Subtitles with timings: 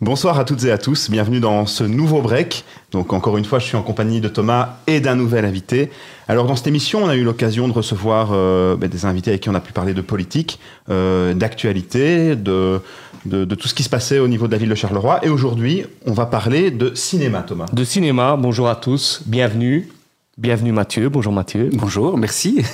[0.00, 2.64] Bonsoir à toutes et à tous, bienvenue dans ce nouveau break.
[2.90, 5.88] Donc encore une fois, je suis en compagnie de Thomas et d'un nouvel invité.
[6.26, 9.42] Alors dans cette émission, on a eu l'occasion de recevoir euh, ben, des invités avec
[9.42, 10.58] qui on a pu parler de politique,
[10.90, 12.80] euh, d'actualité, de,
[13.24, 15.24] de, de tout ce qui se passait au niveau de la ville de Charleroi.
[15.24, 17.66] Et aujourd'hui, on va parler de cinéma, Thomas.
[17.72, 19.88] De cinéma, bonjour à tous, bienvenue.
[20.36, 21.70] Bienvenue Mathieu, bonjour Mathieu.
[21.72, 22.64] Bonjour, merci.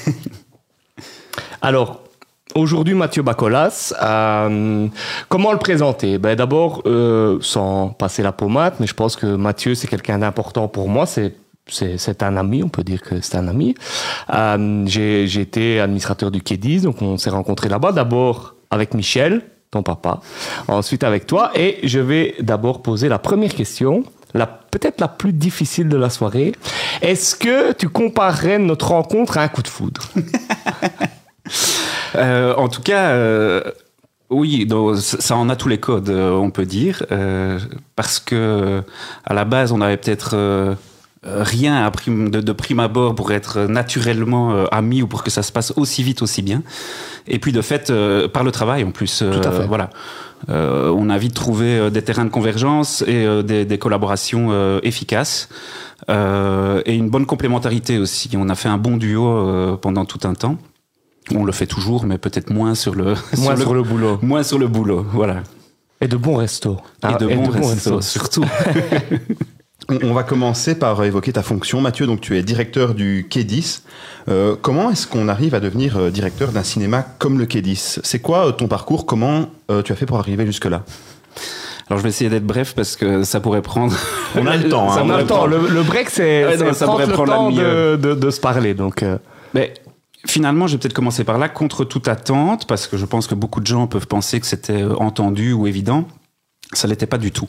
[1.60, 2.02] Alors,
[2.54, 4.88] aujourd'hui Mathieu Bacolas, euh,
[5.28, 6.18] comment le présenter?
[6.18, 10.68] Ben, D'abord, euh, sans passer la pommade, mais je pense que Mathieu c'est quelqu'un d'important
[10.68, 11.34] pour moi, c'est
[11.68, 13.76] c'est un ami, on peut dire que c'est un ami.
[14.34, 17.92] Euh, J'ai été administrateur du Quai donc on s'est rencontrés là-bas.
[17.92, 20.20] D'abord avec Michel, ton papa,
[20.66, 24.02] ensuite avec toi, et je vais d'abord poser la première question,
[24.34, 26.52] la peut-être la plus difficile de la soirée.
[27.02, 30.08] Est-ce que tu comparerais notre rencontre à un coup de foudre?
[32.16, 33.62] Euh, en tout cas, euh,
[34.30, 37.58] oui, donc, ça en a tous les codes, euh, on peut dire, euh,
[37.96, 38.82] parce que
[39.24, 40.74] à la base, on avait peut-être euh,
[41.24, 45.30] rien à prime, de, de prime abord pour être naturellement euh, amis ou pour que
[45.30, 46.62] ça se passe aussi vite, aussi bien.
[47.26, 49.18] Et puis de fait, euh, par le travail en plus.
[49.18, 49.66] Tout à fait.
[49.66, 49.90] Voilà.
[50.48, 54.48] Euh, on a vite trouvé euh, des terrains de convergence et euh, des, des collaborations
[54.50, 55.48] euh, efficaces.
[56.08, 58.30] Euh, et une bonne complémentarité aussi.
[58.36, 60.56] On a fait un bon duo euh, pendant tout un temps.
[61.34, 64.18] On le fait toujours, mais peut-être moins sur le Moi sur le boulot.
[64.22, 65.04] moins sur le boulot.
[65.12, 65.42] Voilà.
[66.00, 66.76] Et de bons restos.
[67.02, 68.00] Et Ah, de bons restos, restos.
[68.00, 68.44] surtout.
[70.04, 72.06] On, va commencer par évoquer ta fonction, Mathieu.
[72.06, 73.82] Donc tu es directeur du Quai 10.
[74.28, 78.00] Euh, comment est-ce qu'on arrive à devenir euh, directeur d'un cinéma comme le Quai 10
[78.04, 79.04] C'est quoi euh, ton parcours?
[79.04, 80.84] Comment euh, tu as fait pour arriver jusque-là?
[81.88, 83.92] Alors je vais essayer d'être bref parce que ça pourrait prendre.
[84.36, 85.46] On a le temps, hein, Ça On a pourrait le temps.
[85.46, 87.98] Le, le break, c'est Ouais, ça prendre pourrait le prendre la temps de, demi-heure.
[87.98, 88.74] de, de se parler.
[88.74, 89.18] Donc, euh,
[89.54, 89.74] Mais
[90.26, 93.34] finalement, je vais peut-être commencer par là, contre toute attente, parce que je pense que
[93.34, 96.06] beaucoup de gens peuvent penser que c'était euh, entendu ou évident.
[96.72, 97.48] Ça l'était pas du tout,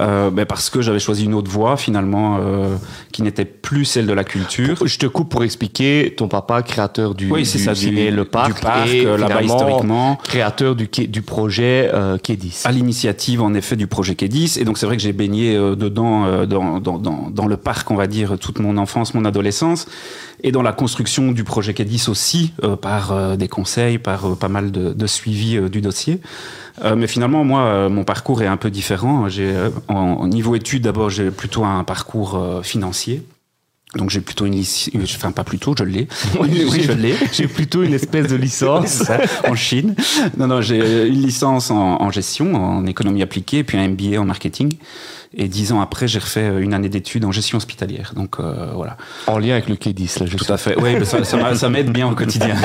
[0.00, 2.76] euh, ben parce que j'avais choisi une autre voie finalement euh,
[3.10, 4.86] qui n'était plus celle de la culture.
[4.86, 8.26] je te coupe pour expliquer ton papa, créateur du, Oui, du ça, du- ciné Le
[8.26, 10.16] Parc, du parc, et euh, là-bas historiquement.
[10.22, 12.66] créateur du, du projet euh, 10.
[12.66, 15.74] à l'initiative en effet du projet K10 et donc c'est vrai que j'ai baigné euh,
[15.74, 19.24] dedans euh, dans, dans, dans, dans le parc on va dire toute mon enfance mon
[19.24, 19.86] adolescence
[20.42, 24.34] et dans la construction du projet K10 aussi euh, par euh, des conseils par euh,
[24.34, 26.20] pas mal de, de suivi euh, du dossier
[26.82, 29.28] Euh, mais finalement moi euh, mon parcours est un peu différent.
[29.28, 33.22] J'ai euh, en, en niveau études d'abord j'ai plutôt un parcours financier
[33.96, 36.06] donc j'ai plutôt une licence, enfin pas plutôt, je l'ai.
[36.40, 37.14] Oui, oui, je l'ai.
[37.32, 39.02] J'ai plutôt une espèce de licence.
[39.48, 39.94] En Chine.
[40.36, 44.24] Non, non, j'ai une licence en, en gestion, en économie appliquée, puis un MBA en
[44.24, 44.72] marketing.
[45.32, 48.12] Et dix ans après, j'ai refait une année d'études en gestion hospitalière.
[48.16, 48.96] Donc euh, voilà.
[49.28, 50.76] en lien avec le Quai 10, là, je Tout à fait.
[50.80, 52.56] Oui, ça, ça m'aide bien au quotidien.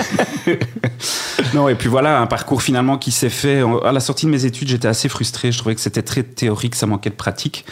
[1.53, 3.61] non, et puis voilà, un parcours finalement qui s'est fait.
[3.83, 5.51] À la sortie de mes études, j'étais assez frustré.
[5.51, 7.65] Je trouvais que c'était très théorique, ça manquait de pratique.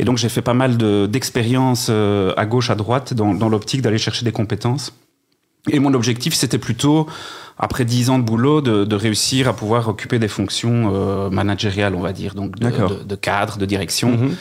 [0.00, 3.50] Et donc j'ai fait pas mal de- d'expériences euh, à gauche, à droite, dans, dans
[3.50, 4.94] l'optique d'aller chercher des compétences.
[5.70, 7.06] Et mon objectif, c'était plutôt,
[7.58, 11.94] après dix ans de boulot, de, de réussir à pouvoir occuper des fonctions euh, managériales,
[11.94, 14.12] on va dire, donc de, de cadre, de direction.
[14.16, 14.34] Mhm.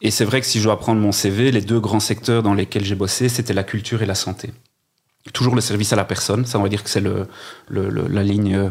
[0.00, 2.54] Et c'est vrai que si je dois prendre mon CV, les deux grands secteurs dans
[2.54, 4.50] lesquels j'ai bossé, c'était la culture et la santé.
[5.32, 7.28] Toujours le service à la personne, ça on va dire que c'est le,
[7.68, 8.70] le, le- la ligne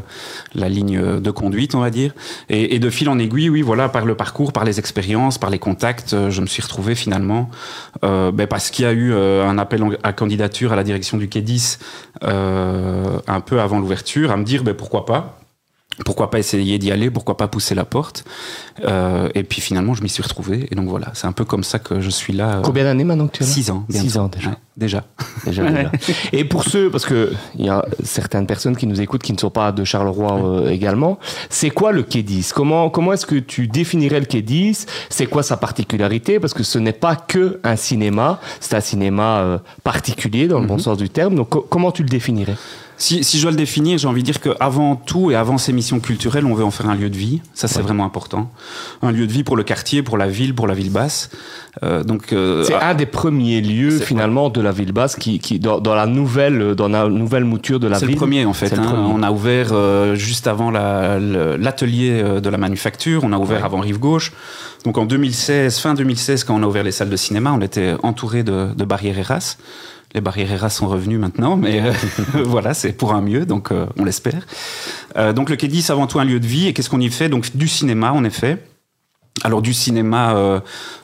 [0.54, 2.14] la ligne de conduite, on va dire.
[2.50, 5.50] Et, et de fil en aiguille, oui, voilà, par le parcours, par les expériences, par
[5.50, 7.50] les contacts, euh, je me suis retrouvé finalement,
[8.04, 11.18] euh, ben, parce qu'il y a eu euh, un appel à candidature à la direction
[11.18, 11.80] du Quai 10
[12.24, 15.41] euh, un peu avant l'ouverture, à me dire ben, pourquoi pas.
[16.06, 18.24] Pourquoi pas essayer d'y aller Pourquoi pas pousser la porte
[18.86, 20.68] Euh, Et puis finalement, je m'y suis retrouvé.
[20.72, 22.58] Et donc voilà, c'est un peu comme ça que je suis là.
[22.58, 23.52] euh, Combien d'années maintenant que tu es là?
[23.52, 23.86] Six ans.
[23.90, 24.50] Six ans déjà.
[24.52, 25.04] Ouais, déjà.
[25.46, 25.92] Déjà, déjà.
[26.34, 29.40] Et pour ceux, parce que il y a certaines personnes qui nous écoutent qui ne
[29.40, 31.18] sont pas de Charleroi euh, également,
[31.50, 35.26] c'est quoi le Quai 10 Comment, comment est-ce que tu définirais le Quai 10 C'est
[35.26, 36.40] quoi sa particularité?
[36.40, 40.76] Parce que ce n'est pas que un cinéma, c'est un cinéma particulier dans le bon
[40.76, 40.80] Mhm.
[40.80, 41.36] sens du terme.
[41.36, 42.56] Donc co- comment tu le définirais?
[43.02, 45.74] Si, si je dois le définir, j'ai envie de dire qu'avant tout et avant ces
[45.74, 47.42] missions culturelles, on veut en faire un lieu de vie.
[47.56, 47.82] Ça, c'est Ouais.
[47.84, 48.52] vraiment important.
[49.02, 51.32] Un lieu de vie pour le quartier, pour la ville, pour la ville basse.
[51.82, 55.16] Euh, donc, euh, C'est ah, un des premiers lieux C'est- finalement de la ville basse
[55.16, 58.14] qui, qui dans, dans la nouvelle dans la nouvelle mouture de la c'est ville.
[58.16, 58.68] le premier en fait.
[58.70, 58.84] C'est hein.
[58.84, 59.02] premier.
[59.16, 63.24] On a ouvert euh, juste avant l'atelier euh, de la manufacture.
[63.24, 63.66] On a ouvert Ouais.
[63.66, 64.32] avant Rive Gauche.
[64.86, 67.96] Donc en 2016, fin 2016, quand on a ouvert les salles de cinéma, on était
[68.04, 69.58] entouré de, de barrières Eras.
[70.14, 71.94] Les barrières Eras sont revenues maintenant, mais euh,
[72.46, 74.46] voilà, c'est pour un mieux, donc euh, on l'espère.
[75.18, 76.68] Euh, donc le Quai 10, avant tout un lieu de vie.
[76.68, 77.30] Et qu'est-ce qu'on y fait?
[77.30, 78.58] Donc du cinéma, en effet.
[79.44, 80.60] Alors du cinéma euh,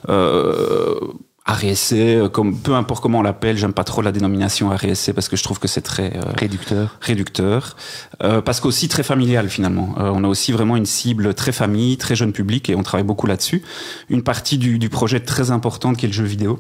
[0.10, 1.00] euh,
[1.48, 5.30] RSC, euh, comme, peu importe comment on l'appelle, j'aime pas trop la dénomination RSC parce
[5.30, 6.98] que je trouve que c'est très euh, Réducteur.
[7.00, 7.78] réducteur,
[8.24, 9.96] Euh, parce qu'aussi très familial finalement.
[10.00, 13.06] Euh, on a aussi vraiment une cible très famille, très jeune public et on travaille
[13.06, 13.64] beaucoup là-dessus.
[14.10, 16.60] Une partie du, du projet très importante qui est le jeu vidéo.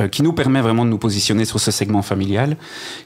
[0.00, 2.56] Euh, qui nous permet vraiment de nous positionner sur ce segment familial,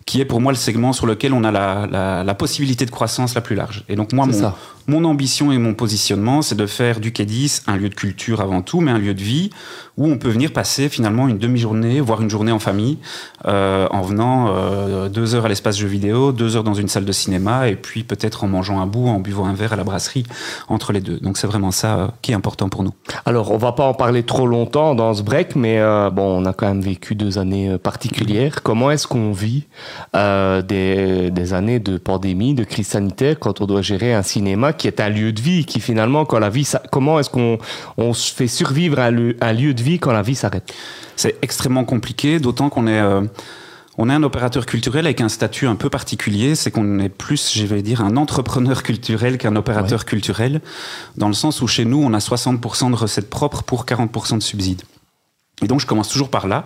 [0.06, 2.90] qui est pour moi le segment sur lequel on a la, la, la possibilité de
[2.90, 3.84] croissance la plus large.
[3.88, 4.56] Et donc moi, mon, ça.
[4.86, 8.62] mon ambition et mon positionnement, c'est de faire du Quai-10 un lieu de culture avant
[8.62, 9.50] tout, mais un lieu de vie
[9.98, 12.98] où on peut venir passer finalement une demi-journée, voire une journée en famille,
[13.46, 17.04] euh, en venant euh, deux heures à l'espace jeux vidéo, deux heures dans une salle
[17.04, 19.82] de cinéma, et puis peut-être en mangeant un bout, en buvant un verre à la
[19.82, 20.22] brasserie
[20.68, 21.18] entre les deux.
[21.18, 22.92] Donc c'est vraiment ça euh, qui est important pour nous.
[23.26, 25.78] Alors, on va pas en parler trop longtemps dans ce break, mais
[26.12, 28.62] bon, on a quand même vécu deux années particulières.
[28.62, 29.66] Comment est-ce qu'on vit
[30.14, 35.00] des, années de pandémie, de crise sanitaire, quand on doit gérer un cinéma qui est
[35.00, 37.58] un lieu de vie, qui finalement, quand la vie, comment est-ce qu'on
[37.96, 40.74] on se fait survivre lieu, un lieu de vie quand la vie s'arrête
[41.16, 43.22] C'est extrêmement compliqué, d'autant qu'on est, euh,
[43.96, 46.54] on est un opérateur culturel avec un statut un peu particulier.
[46.54, 50.60] C'est qu'on est plus, je vais dire, un entrepreneur culturel qu'un opérateur culturel,
[51.16, 54.42] dans le sens où chez nous, on a 60% de recettes propres pour 40% de
[54.42, 54.82] subsides.
[55.62, 56.64] Et donc, je commence toujours par là.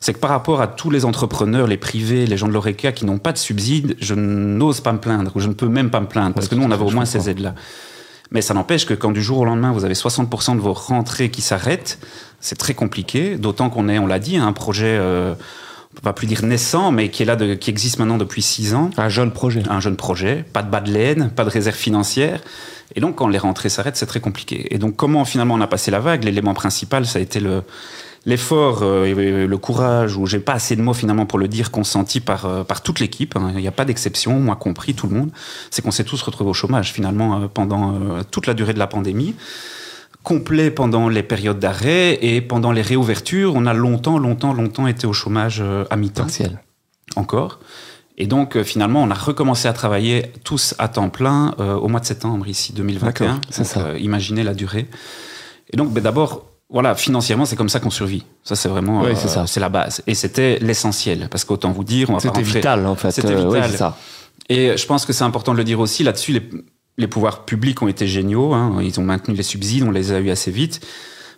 [0.00, 3.04] C'est que par rapport à tous les entrepreneurs, les privés, les gens de l'ORECA qui
[3.04, 6.00] n'ont pas de subsides, je n'ose pas me plaindre, ou je ne peux même pas
[6.00, 7.54] me plaindre, parce que nous, on avait au moins ces aides-là.
[8.30, 11.30] Mais ça n'empêche que quand du jour au lendemain, vous avez 60% de vos rentrées
[11.30, 11.98] qui s'arrêtent,
[12.40, 15.34] c'est très compliqué, d'autant qu'on est, on l'a dit, un projet, euh,
[16.00, 18.74] on va plus dire naissant, mais qui est là, de, qui existe maintenant depuis six
[18.74, 18.90] ans.
[18.96, 19.62] Un jeune projet.
[19.68, 22.40] Un jeune projet, pas de bas de laine, pas de réserve financière.
[22.94, 24.72] Et donc, quand les rentrées s'arrêtent, c'est très compliqué.
[24.74, 26.24] Et donc, comment finalement on a passé la vague?
[26.24, 27.62] L'élément principal, ça a été le
[28.26, 31.70] l'effort, euh, et le courage, ou j'ai pas assez de mots finalement pour le dire,
[31.70, 33.36] consenti par euh, par toute l'équipe.
[33.36, 33.52] hein.
[33.54, 35.30] Il n'y a pas d'exception, moi compris, tout le monde.
[35.70, 38.78] C'est qu'on s'est tous retrouvés au chômage finalement euh, pendant euh, toute la durée de
[38.78, 39.34] la pandémie
[40.24, 45.06] complet pendant les périodes d'arrêt et pendant les réouvertures, on a longtemps, longtemps, longtemps été
[45.06, 46.60] au chômage euh, à mi-temps Partiel.
[47.16, 47.60] encore.
[48.18, 51.88] Et donc, euh, finalement, on a recommencé à travailler tous à temps plein euh, au
[51.88, 53.08] mois de septembre, ici, 2021.
[53.26, 53.80] D'accord, c'est ça.
[53.80, 54.86] euh, imaginez la durée.
[55.72, 58.24] Et donc, ben, d'abord, voilà, financièrement, c'est comme ça qu'on survit.
[58.44, 59.46] Ça, c'est vraiment, Oui, euh, c'est ça.
[59.46, 60.02] c'est la base.
[60.06, 61.28] Et c'était l'essentiel.
[61.30, 63.10] Parce qu'autant vous dire, on va C'était vital, en fait.
[63.10, 63.70] C'était Euh, vital.
[63.72, 63.96] ça.
[64.48, 66.02] et je pense que c'est important de le dire aussi.
[66.04, 66.42] Là-dessus, les,
[66.98, 68.52] les pouvoirs publics ont été géniaux.
[68.54, 68.78] hein.
[68.82, 70.84] Ils ont maintenu les subsides, on les a eu assez vite.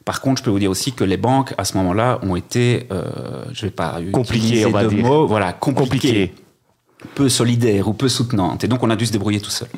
[0.04, 2.86] Par contre, je peux vous dire aussi que les banques, à ce moment-là, ont été,
[2.90, 3.04] euh,
[3.52, 5.04] je vais pas Compliquées, on va dire.
[5.06, 6.34] mots, voilà, compliquées, Compliqué.
[7.14, 8.64] peu solidaires ou peu soutenantes.
[8.64, 9.68] Et donc, on a dû se débrouiller tout seul.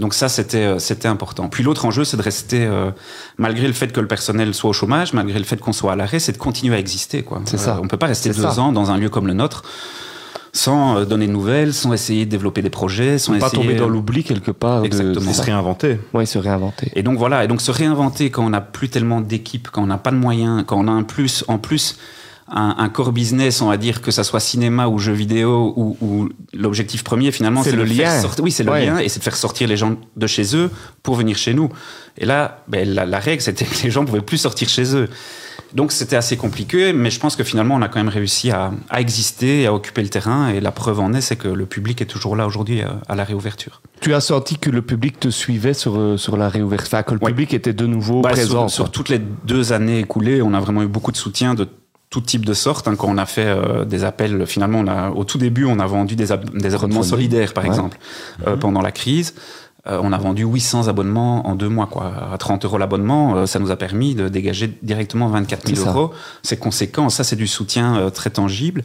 [0.00, 1.48] Donc ça, c'était euh, c'était important.
[1.48, 2.90] Puis l'autre enjeu, c'est de rester, euh,
[3.36, 5.96] malgré le fait que le personnel soit au chômage, malgré le fait qu'on soit à
[5.96, 7.22] l'arrêt, c'est de continuer à exister.
[7.22, 7.42] quoi.
[7.44, 7.78] C'est ça.
[7.82, 8.60] on peut pas rester C'est deux ça.
[8.60, 9.62] ans dans un lieu comme le nôtre
[10.52, 13.74] sans euh, donner de nouvelles, sans essayer de développer des projets, sans Pas essayer tomber
[13.76, 14.84] dans l'oubli quelque part.
[14.84, 15.30] Exactement.
[15.30, 16.00] Et se réinventer.
[16.12, 16.90] Oui, se réinventer.
[16.96, 19.86] et donc voilà, et donc se réinventer quand on n'a plus tellement d'équipes, quand on
[19.86, 21.98] n'a pas de moyens, quand on a un plus, en plus
[22.50, 25.96] un, un core business, on va dire que ça soit cinéma ou jeux vidéo, ou,
[26.00, 28.20] ou l'objectif premier finalement, C'est le faire lien.
[28.20, 28.86] sortir- Oui, c'est le Ouais.
[28.86, 30.70] lien, et c'est de faire sortir les gens de chez eux
[31.02, 31.68] pour venir chez nous.
[32.18, 35.08] Et là, ben, la, la règle, c'était que les gens pouvaient plus sortir chez eux.
[35.74, 38.72] Donc c'était assez compliqué, mais je pense que finalement on a quand même réussi à,
[38.88, 41.64] à exister, et à occuper le terrain, et la preuve en est, c'est que le
[41.66, 43.80] public est toujours là aujourd'hui euh, à la réouverture.
[44.00, 47.14] Tu as senti que le public te suivait sur, euh, sur la réouverture, enfin, que
[47.14, 47.30] le Ouais.
[47.30, 48.66] public était de nouveau Bah, présent.
[48.66, 51.68] Sur, sur toutes les deux années écoulées, on a vraiment eu beaucoup de soutien de
[52.10, 52.88] tout type de sorte.
[52.88, 52.96] hein.
[52.96, 55.86] quand on a fait euh, des appels, finalement, on a, au tout début, on a
[55.86, 57.70] vendu des, des abonnements solidaires, par Ouais.
[57.70, 57.98] exemple,
[58.46, 59.34] euh, pendant la crise.
[59.90, 62.12] Euh, on a vendu 800 abonnements en deux mois, quoi.
[62.32, 65.84] À 30 euros l'abonnement, euh, ça nous a permis de dégager directement 24 000 C'est
[65.84, 65.90] ça.
[65.90, 66.12] euros.
[66.42, 67.08] C'est conséquent.
[67.08, 68.82] Ça, c'est du soutien euh, très tangible.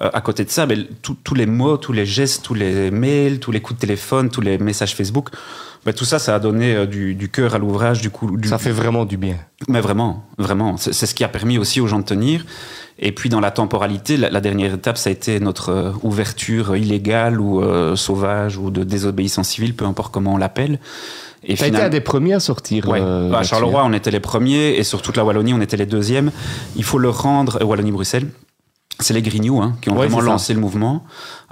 [0.00, 3.40] À côté de ça, ben, tout- tous les mots, tous les gestes, tous les mails,
[3.40, 5.28] tous les coups de téléphone, tous les messages Facebook,
[5.84, 8.58] ben, tout ça, ça a donné du, du cœur à l'ouvrage, du coup, du, Ça
[8.58, 9.36] fait vraiment du bien.
[9.68, 10.76] mais vraiment, vraiment.
[10.76, 12.44] C'est ce qui a permis aussi aux gens de tenir.
[13.04, 16.76] Et puis dans la temporalité, la, la dernière étape, ça a été notre euh, ouverture
[16.76, 20.78] illégale ou euh, sauvage ou de désobéissance civile, peu importe comment on l'appelle.
[21.42, 22.88] Et Tu as été final- un des premiers à sortir.
[22.88, 23.00] Ouais.
[23.02, 25.76] euh, à là-dessus, Charleroi, on était les premiers, et sur toute la Wallonie, on était
[25.76, 26.30] les deuxièmes.
[26.76, 28.28] Il faut le rendre, Wallonie-Bruxelles.
[29.02, 30.26] C'est les Grignoux hein, qui ont Ouais, vraiment ça.
[30.26, 31.04] lancé le mouvement.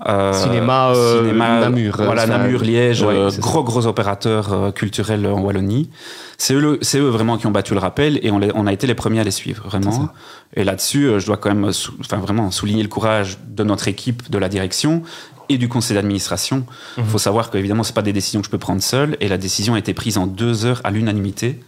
[0.08, 5.26] Euh, Cinéma, euh, Namur, euh, Voilà, Namur, Liège, Ouais, euh, gros gros opérateurs euh, culturels
[5.26, 5.90] en Wallonie.
[6.38, 8.86] C'est eux, eux vraiment qui ont battu le rappel et on, les- on a été
[8.86, 10.08] les premiers à les suivre, vraiment.
[10.56, 14.30] Et là-dessus, je dois quand même, sou- enfin vraiment souligner le courage de notre équipe,
[14.30, 15.02] de la direction
[15.50, 16.64] et du conseil d'administration.
[16.96, 17.08] Il Mhm.
[17.10, 19.74] faut savoir qu'évidemment, c'est pas des décisions que je peux prendre seul et la décision
[19.74, 21.60] a été prise en deux heures à l'unanimité.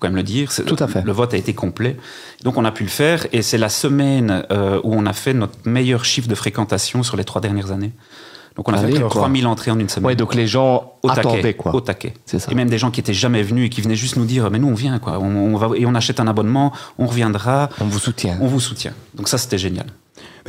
[0.00, 0.50] Quand même le dire.
[0.66, 1.02] Tout à fait.
[1.02, 1.96] Le vote a été complet.
[2.42, 5.34] Donc on a pu le faire et c'est la semaine euh, où on a fait
[5.34, 7.92] notre meilleur chiffre de fréquentation sur les trois dernières années.
[8.56, 9.10] Donc on a Allez, fait quoi.
[9.10, 10.06] 3000 entrées en une semaine.
[10.06, 11.74] Ouais, donc les gens au attendaient taquet, quoi.
[11.74, 12.14] Au taquet.
[12.26, 12.50] C'est ça.
[12.50, 14.58] Et même des gens qui étaient jamais venus et qui venaient juste nous dire, mais
[14.58, 17.84] nous on vient quoi, on, on va et on achète un abonnement, on reviendra, On
[17.84, 18.38] vous soutient.
[18.40, 18.92] on vous soutient.
[19.14, 19.86] Donc ça c'était génial.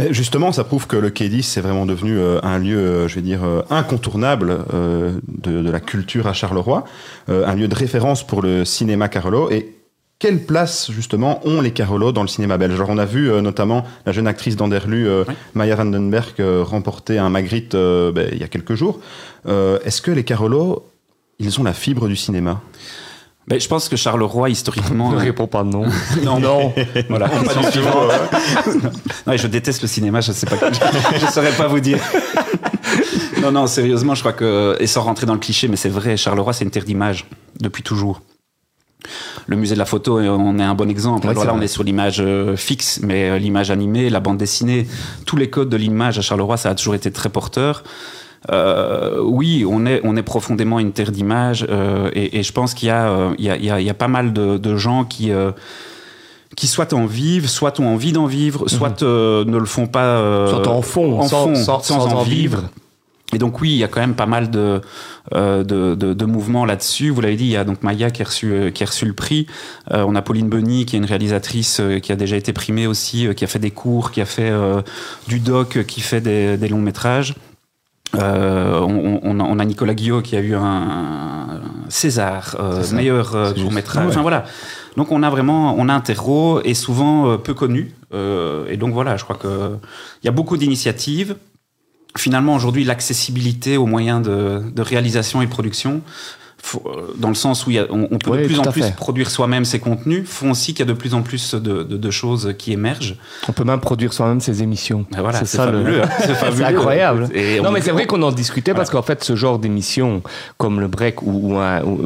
[0.10, 3.22] Justement, ça prouve que le K10 c'est vraiment devenu euh, un lieu, euh, je vais
[3.22, 6.86] dire, euh, incontournable de, de la culture à Charleroi,
[7.28, 9.52] un lieu de référence pour le cinéma Carolo.
[9.52, 9.76] Et
[10.22, 12.76] quelle place justement ont les Carolo dans le cinéma belge?
[12.76, 15.34] Alors on a vu euh, notamment la jeune actrice d'Anderlu, euh, Oui.
[15.56, 19.00] Maya Vandenberg, euh, remporter un Magritte ben, il y a quelques jours.
[19.48, 20.86] Est-ce que les Carolo,
[21.40, 22.62] ils ont la fibre du cinéma?
[23.52, 25.12] Ben, je pense que Charleroi historiquement.
[25.12, 25.84] Ne réponds pas non.
[26.24, 26.74] non, non.
[27.10, 27.82] Voilà, pas du tout.
[29.28, 30.56] Non, je déteste le cinéma, je sais pas,
[31.20, 32.00] je saurais pas vous dire.
[33.42, 36.16] non, non, sérieusement, je crois que, et sans rentrer dans le cliché, mais c'est vrai,
[36.16, 37.26] Charleroi, c'est une terre d'image
[37.60, 38.22] depuis toujours.
[39.48, 41.28] Le musée de la photo, euh, on est un bon exemple.
[41.28, 44.38] Ouais, Alors là, on est sur l'image euh, fixe, mais euh, l'image animée, la bande
[44.38, 44.88] dessinée,
[45.26, 47.84] tous les codes de l'image à Charleroi, ça a toujours été très porteur.
[48.50, 52.74] Euh, oui, on est, on est profondément une terre d'image, euh, et, et je pense
[52.74, 54.76] qu'il y, a, euh, il y, a, il y, y a pas mal de, de
[54.78, 55.52] gens qui, euh,
[56.56, 60.18] qui soit en vivent, soit ont envie d'en vivre, soit euh, ne le font pas.
[60.18, 62.58] euh, Soit en fond, en sans, fond, sans, sans sans en vivre.
[62.58, 62.70] vivre.
[63.34, 64.82] Et donc oui, il y a quand même pas mal de,
[65.34, 67.12] euh, de, de, de mouvements là-dessus.
[67.12, 69.06] Vous l'avez dit, il y a donc Maya qui a reçu, euh, qui a reçu
[69.06, 69.48] le prix.
[69.92, 73.28] Euh, on a Pauline Benny, qui est une réalisatrice qui a déjà été primée aussi,
[73.28, 74.82] euh, qui a fait des cours, qui a fait euh,
[75.30, 77.36] du doc, qui fait des, des longs métrages.
[78.16, 82.84] Euh, on, on, a- on a Nicolas Guillot qui a eu un, un César, euh,
[82.94, 84.06] meilleur euh, court métrage.
[84.06, 84.12] Ouais.
[84.12, 84.44] Enfin voilà.
[84.98, 87.94] Donc on a vraiment, on a un terreau et souvent euh, peu connu.
[88.14, 89.78] Euh, et donc voilà, je crois que
[90.22, 91.36] il y a beaucoup d'initiatives.
[92.18, 96.02] Finalement, aujourd'hui, l'accessibilité aux moyens de, de réalisation et de production,
[97.18, 98.82] dans le sens où il y a- on, on peut Oui, de plus en plus
[98.84, 98.96] fait.
[98.96, 101.98] produire soi-même ses contenus, font aussi qu'il y a de plus en plus de, de-
[101.98, 103.16] de choses qui émergent.
[103.50, 105.06] On peut même produire soi-même ses émissions.
[105.12, 106.10] Ben voilà, c'est c'est ça le- fabuleux, hein.
[106.20, 106.58] C'est fabuleux.
[106.58, 107.30] C'est incroyable.
[107.34, 110.22] Et non, on- mais c'est vrai qu'on en discutait parce qu'en fait, ce genre d'émission,
[110.58, 111.58] comme le break, ou-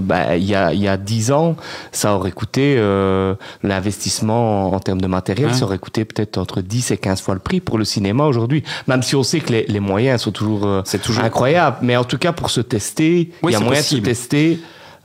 [0.02, 1.56] bah, il y a il y a dix ans,
[1.92, 5.54] ça aurait coûté euh, l'investissement en, en termes de matériel, Ouais.
[5.54, 8.64] ça aurait coûté peut-être entre 10 et 15 fois le prix pour le cinéma aujourd'hui.
[8.88, 12.04] Même si on sait que les, les moyens sont toujours, euh, toujours- incroyables, mais en
[12.04, 14.02] tout cas pour se tester, il Oui, y a moyen possible.
[14.08, 14.45] de se tester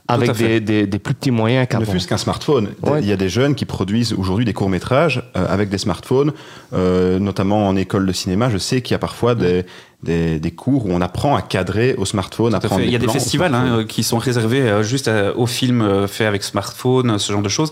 [0.07, 1.89] avec des, des, des plus petits moyens Ne qu'avant.
[1.91, 2.69] fût-ce qu'un smartphone.
[2.83, 2.99] Ouais.
[3.01, 6.33] Il y a des jeunes qui produisent aujourd'hui des courts-métrages euh, avec des smartphones,
[6.73, 8.49] euh, notamment en école de cinéma.
[8.49, 9.63] Je sais qu'il y a parfois des,
[10.03, 12.87] des, des cours où on apprend à cadrer au smartphone, à Tout à prendre fait.
[12.89, 16.07] Il y a des festivals hein, qui sont réservés euh, juste à- aux films euh,
[16.07, 17.71] faits avec smartphone, ce genre de choses.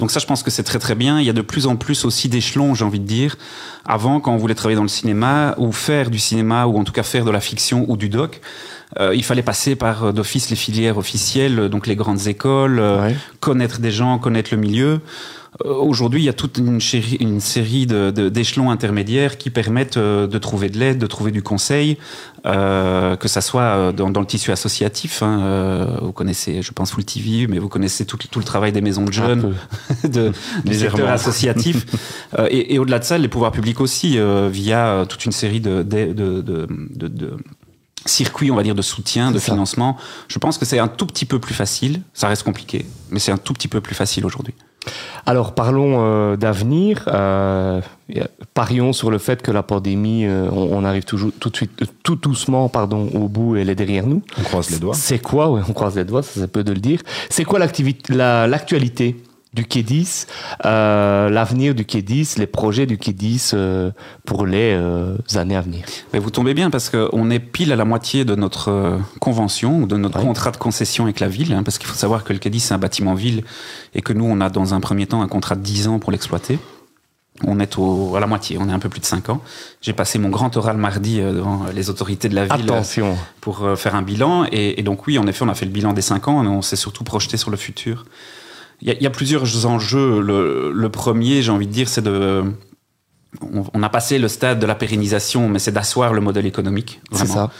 [0.00, 1.20] Donc ça, je pense que c'est très très bien.
[1.20, 3.36] Il y a de plus en plus aussi d'échelons, j'ai envie de dire.
[3.84, 6.92] Avant, quand on voulait travailler dans le cinéma ou faire du cinéma ou en tout
[6.92, 8.40] cas faire de la fiction ou du doc,
[9.00, 12.78] euh, il fallait passer par euh, d'office les filières officielles, euh, donc les grandes écoles,
[12.78, 13.16] euh, Ouais.
[13.40, 15.00] connaître des gens, connaître le milieu.
[15.64, 19.48] Euh, Aujourd'hui, il y a toute une, chéri- une série de- de- d'échelons intermédiaires qui
[19.50, 21.96] permettent euh, de trouver de l'aide, de trouver du conseil,
[22.44, 25.22] euh, que ça soit dans, dans le tissu associatif.
[25.22, 28.70] hein, euh, vous connaissez, je pense, Full TV, mais vous connaissez tout, tout le travail
[28.72, 29.54] des maisons de Un jeunes,
[30.04, 30.32] de, du
[30.70, 30.96] Légèrement.
[30.98, 31.86] secteur associatif.
[32.38, 35.60] Euh, et et au-delà de ça, les pouvoirs publics aussi, euh, via toute une série
[35.60, 37.36] de, de, de,
[38.08, 39.52] circuits, on va dire, de soutien, de ça.
[39.52, 39.96] financement.
[40.28, 42.02] Je pense que c'est un tout petit peu plus facile.
[42.14, 44.54] Ça reste compliqué, mais c'est un tout petit peu plus facile aujourd'hui.
[45.26, 47.02] Alors parlons euh, d'avenir.
[47.08, 47.80] Euh,
[48.14, 48.20] a-
[48.54, 51.72] parions sur le fait que la pandémie, euh, on, on arrive toujours tout de suite,
[51.82, 54.22] euh, tout doucement, pardon, au bout et elle est derrière nous.
[54.38, 54.94] On croise les doigts.
[54.94, 55.50] C'est quoi?
[55.50, 57.00] Ouais, On croise les doigts, ça c'est peu de le dire.
[57.30, 59.16] C'est quoi l'activité, la- l'actualité?
[59.56, 60.26] Du K10,
[60.66, 63.90] euh, l'avenir du K10, les projets du K10 euh,
[64.26, 67.76] pour les euh, années à venir Mais vous tombez bien parce qu'on est pile à
[67.76, 70.24] la moitié de notre euh, convention ou de notre Ouais.
[70.24, 72.74] contrat de concession avec la ville, hein, parce qu'il faut savoir que le Cadis c'est
[72.74, 73.42] un bâtiment ville
[73.94, 76.12] et que nous on a dans un premier temps un contrat de 10 ans pour
[76.12, 76.58] l'exploiter.
[77.44, 79.40] On est au, à la moitié, on est un peu plus de 5 ans.
[79.82, 83.16] J'ai passé mon grand oral mardi euh, devant les autorités de la ville Attention.
[83.42, 84.46] pour faire un bilan.
[84.52, 86.48] Et, et donc oui, en effet, on a fait le bilan des 5 ans, mais
[86.48, 88.04] on s'est surtout projeté sur le futur.
[88.82, 90.20] Il y, a, il y a plusieurs enjeux.
[90.20, 92.44] Le, le premier, j'ai envie de dire, c'est de...
[93.40, 97.00] On, on a passé le stade de la pérennisation, mais c'est d'asseoir le modèle économique.
[97.12, 97.50] C'est ça.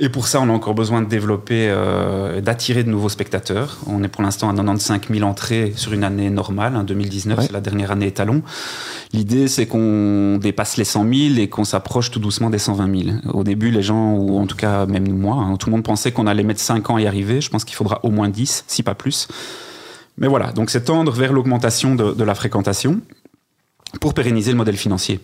[0.00, 3.78] Et pour ça, on a encore besoin de développer, euh, d'attirer de nouveaux spectateurs.
[3.88, 6.76] On est pour l'instant à 95 000 entrées sur une année normale.
[6.76, 7.44] hein, 2019, Ouais.
[7.46, 8.42] c'est la dernière année étalon.
[9.12, 13.16] L'idée, c'est qu'on dépasse les 100 000 et qu'on s'approche tout doucement des 120 000.
[13.32, 16.12] Au début, les gens, ou en tout cas même moi, hein, tout le monde pensait
[16.12, 17.40] qu'on allait mettre 5 ans à y arriver.
[17.40, 19.26] Je pense qu'il faudra au moins 10, si pas plus.
[20.18, 23.00] Mais voilà, donc c'est tendre vers l'augmentation de, de la fréquentation
[24.00, 25.20] pour pérenniser le modèle financier.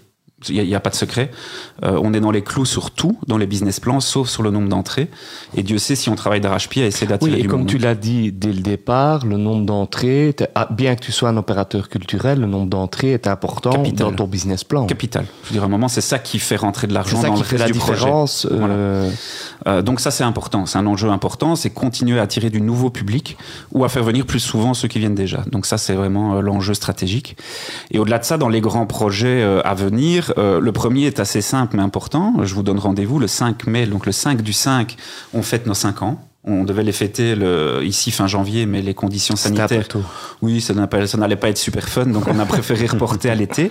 [0.48, 1.30] Il n'y a, pas de secret.
[1.84, 4.50] Euh, on est dans les clous sur tout, dans les business plans, sauf sur le
[4.50, 5.08] nombre d'entrées.
[5.56, 7.94] Et Dieu sait si on travaille d'arrache-pied à essayer d'attirer oui, et comme tu l'as
[7.94, 12.40] dit dès le départ, le nombre d'entrées, ah, bien que tu sois un opérateur culturel,
[12.40, 14.10] le nombre d'entrées est important Capital.
[14.10, 14.86] dans ton business plan.
[14.86, 15.26] Capital.
[15.44, 17.40] Je veux dire, à un moment, c'est ça qui fait rentrer de l'argent dans qui
[17.40, 18.46] le fait reste la du différence.
[18.46, 18.58] projet.
[18.58, 18.74] Voilà.
[18.74, 19.10] euh,
[19.66, 20.66] Euh, donc ça, c'est important.
[20.66, 21.56] C'est un enjeu important.
[21.56, 23.36] C'est continuer à attirer du nouveau public
[23.72, 25.42] ou à faire venir plus souvent ceux qui viennent déjà.
[25.50, 27.36] Donc ça, c'est vraiment euh, l'enjeu stratégique.
[27.90, 31.20] Et au-delà de ça, dans les grands projets euh, à venir, euh, le premier est
[31.20, 32.34] assez simple mais important.
[32.42, 33.86] Je vous donne rendez-vous le 5 mai.
[33.86, 34.96] Donc le 5 du 5,
[35.32, 36.28] on fête nos 5 ans.
[36.46, 39.88] On devait les fêter le, ici fin janvier, mais les conditions sanitaires
[40.42, 43.70] oui, ça n'allait pas être super fun, donc on a préféré reporter à l'été,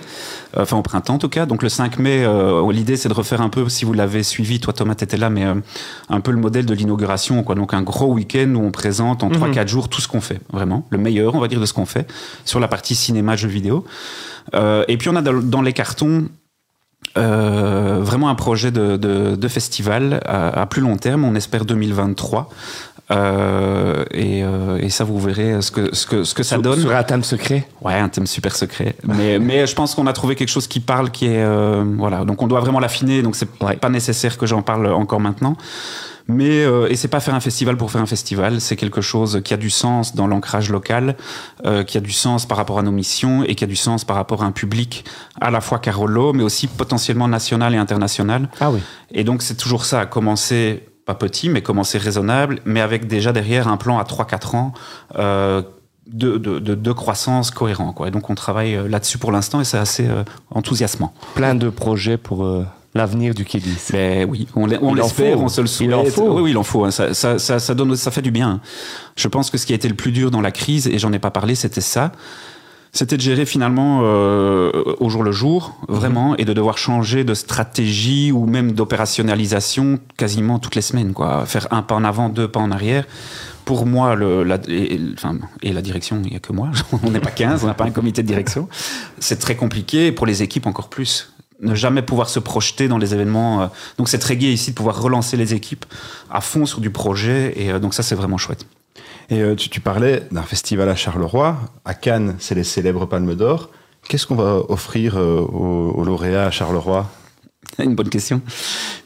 [0.56, 1.46] Euh, enfin au printemps en tout cas.
[1.46, 4.58] Donc le 5 mai, euh, l'idée c'est de refaire un peu, si vous l'avez suivi,
[4.58, 5.54] toi Thomas t'étais là, mais euh,
[6.08, 7.54] un peu le modèle de l'inauguration, quoi.
[7.54, 10.84] Donc un gros week-end où on présente en 3-4 jours tout ce qu'on fait, vraiment,
[10.90, 12.10] le meilleur, on va dire, de ce qu'on fait
[12.44, 13.84] sur la partie cinéma, jeux vidéo.
[14.54, 16.28] Euh, et puis on a dans, les cartons
[17.16, 22.48] vraiment un projet de, de, festival à, à plus long terme, on espère 2023.
[23.10, 26.80] Euh, et, euh, et ça, vous verrez ce que, ce que, ce que ça donne.
[26.80, 27.68] Sur un thème secret.
[27.82, 28.96] Ouais, un thème super secret.
[29.04, 32.24] Mais, mais je pense qu'on a trouvé quelque chose qui parle, qui est euh, voilà.
[32.24, 33.22] Donc on doit vraiment l'affiner.
[33.22, 33.76] Donc c'est Ouais.
[33.76, 35.56] pas nécessaire que j'en parle encore maintenant.
[36.26, 38.62] Mais euh, et c'est pas faire un festival pour faire un festival.
[38.62, 41.16] C'est quelque chose qui a du sens dans l'ancrage local,
[41.66, 44.06] euh, qui a du sens par rapport à nos missions et qui a du sens
[44.06, 45.04] par rapport à un public
[45.42, 48.48] à la fois Carolo, mais aussi potentiellement national et international.
[48.58, 48.80] Ah oui.
[49.12, 53.68] Et donc c'est toujours ça, commencer pas petit, mais commencer raisonnable, mais avec déjà derrière
[53.68, 54.72] un plan à 3-4 ans
[55.18, 55.62] euh,
[56.06, 57.92] de, de, de, de croissance cohérent.
[57.92, 58.08] Quoi.
[58.08, 61.12] Et donc on travaille euh, là-dessus pour l'instant et c'est assez euh, enthousiasmant.
[61.34, 63.76] Plein de projets pour euh, l'avenir du Kidis.
[63.92, 65.92] Mais oui, on on Il l'espère, on se le Il souhaite.
[65.94, 66.28] en faut.
[66.36, 66.84] Oui, oui, il en faut.
[66.84, 66.90] hein.
[66.90, 68.60] Ça, ça, ça, ça donne, ça fait du bien.
[69.16, 71.12] Je pense que ce qui a été le plus dur dans la crise, et j'en
[71.12, 72.12] ai pas parlé, c'était ça.
[72.96, 74.70] C'était de gérer finalement euh,
[75.00, 80.60] au jour le jour, vraiment, et de devoir changer de stratégie ou même d'opérationnalisation quasiment
[80.60, 81.44] toutes les semaines, quoi.
[81.44, 83.04] Faire un pas en avant, deux pas en arrière.
[83.64, 86.70] Pour moi, le, la, et, et- enfin, et la direction, il n'y a que moi.
[87.02, 88.68] on n'est pas 15, on n'a pas un comité de direction.
[89.18, 91.32] C'est très compliqué, et pour les équipes encore plus.
[91.60, 93.62] Ne jamais pouvoir se projeter dans les événements.
[93.62, 93.66] euh.
[93.98, 95.84] Donc c'est très gai ici de pouvoir relancer les équipes
[96.30, 98.66] à fond sur du projet, et euh, donc ça c'est vraiment chouette.
[99.30, 101.56] Et euh, tu, parlais d'un festival à Charleroi.
[101.84, 103.70] À Cannes, c'est les célèbres Palmes d'Or.
[104.08, 107.08] Qu'est-ce qu'on va offrir euh, aux lauréats à Charleroi?
[107.82, 108.40] Une bonne question.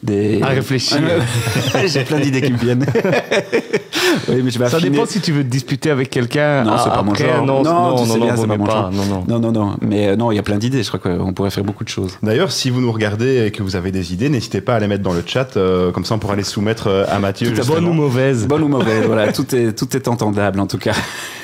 [0.03, 0.41] Des...
[0.41, 0.99] À réfléchir.
[1.85, 2.85] J'ai plein d'idées qui me viennent.
[4.29, 4.91] oui, mais je vais Ça affiner.
[4.91, 6.63] dépend si tu veux te disputer avec quelqu'un.
[6.63, 7.45] Non, c'est ah, pas mon genre.
[7.45, 8.89] Non, Non, non, non, non, pas pas.
[8.93, 9.23] Non, non.
[9.27, 9.77] Non, non, non.
[9.81, 10.83] Mais euh, non, il y a plein d'idées.
[10.83, 12.17] Je crois qu'on pourrait faire beaucoup de choses.
[12.23, 14.87] D'ailleurs, si vous nous regardez et que vous avez des idées, n'hésitez pas à les
[14.87, 15.57] mettre dans le chat.
[15.57, 17.51] euh, comme ça, on pourra les soumettre euh, à Mathieu.
[17.67, 18.47] Bonne ou mauvaise.
[18.47, 20.93] Bonne ou mauvaise, voilà, tout est, tout est entendable en tout cas.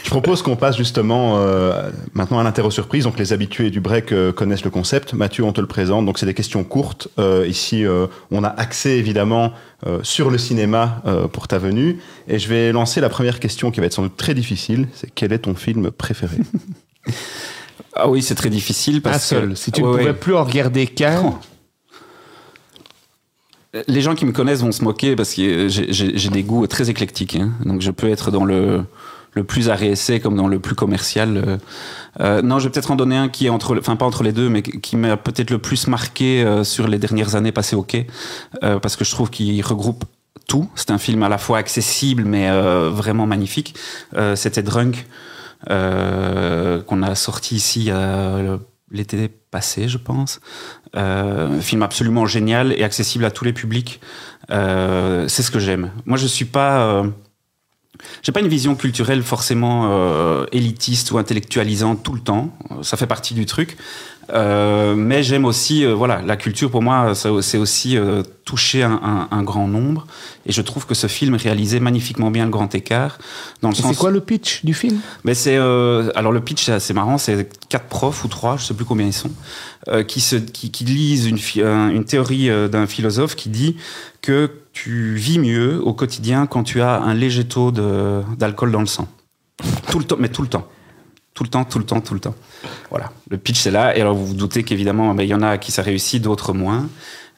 [0.06, 3.06] Je propose qu'on passe justement euh, maintenant à l'interro surprise.
[3.06, 5.14] Donc les habitués du break euh, connaissent le concept.
[5.16, 6.06] Mathieu, on te le présente.
[6.06, 7.08] Donc c'est des questions courtes.
[7.18, 9.52] Euh, ici, euh, on a accès évidemment
[9.88, 11.98] euh, sur le cinéma euh, pour ta venue.
[12.28, 14.88] Et je vais lancer la première question qui va être sans doute très difficile.
[14.94, 16.38] C'est quel est ton film préféré?
[17.98, 19.50] Ah oui, c'est très difficile Un parce seul.
[19.50, 20.14] que Si tu Ouais, ne pouvais ouais.
[20.14, 21.40] plus en regarder qu'un.
[23.88, 27.36] Les gens qui me connaissent vont se moquer parce que j'ai des goûts très éclectiques.
[27.38, 27.52] hein.
[27.64, 28.84] Donc je peux être dans le,
[29.36, 31.38] le plus essai comme dans le plus commercial.
[31.38, 31.58] euh.
[32.22, 34.32] Euh, non, je vais peut-être en donner un qui est entre, enfin pas entre les
[34.32, 37.84] deux, mais qui m'a peut-être le plus marqué euh, sur les dernières années passées au
[37.84, 38.08] quai,
[38.62, 40.06] parce que je trouve qu'il regroupe
[40.48, 40.70] tout.
[40.76, 42.50] C'est un film à la fois accessible mais
[42.90, 43.76] vraiment magnifique.
[44.36, 45.06] C'était Drunk
[45.68, 47.92] qu'on a sorti ici
[48.92, 50.40] l'été passé, je pense.
[50.96, 54.00] Euh, film absolument génial et accessible à tous les publics.
[54.50, 55.92] C'est ce que j'aime.
[56.06, 57.04] Moi, je suis pas.
[58.24, 62.56] J'ai pas une vision culturelle forcément euh, élitiste ou intellectualisante tout le temps.
[62.82, 63.78] Ça fait partie du truc.
[64.34, 69.00] Euh, mais j'aime aussi, euh, voilà, la culture pour moi, c'est aussi euh, toucher un,
[69.04, 70.08] un- un grand nombre.
[70.48, 73.20] Et je trouve que ce film réalisait magnifiquement bien le grand écart.
[73.62, 75.00] Dans le Et sens C'est quoi le pitch du film?
[75.26, 78.64] Mais c'est euh, alors le pitch c'est assez marrant, c'est quatre profs ou trois, je
[78.64, 79.30] sais plus combien ils sont,
[79.90, 83.76] euh, qui se qui, qui lisent une théorie euh, d'un philosophe qui dit
[84.26, 88.88] que tu vis mieux au quotidien quand tu as un léger taux d'alcool dans le
[88.88, 89.08] sang.
[89.92, 90.68] Tout le temps, mais tout le temps.
[91.36, 92.34] Tout le temps, tout le temps, tout le temps.
[92.90, 93.12] Voilà.
[93.30, 93.96] Le pitch, c'est là.
[93.96, 96.54] Et alors, vous vous doutez qu'évidemment, ben, il y en a qui ça réussit, d'autres
[96.54, 96.90] moins.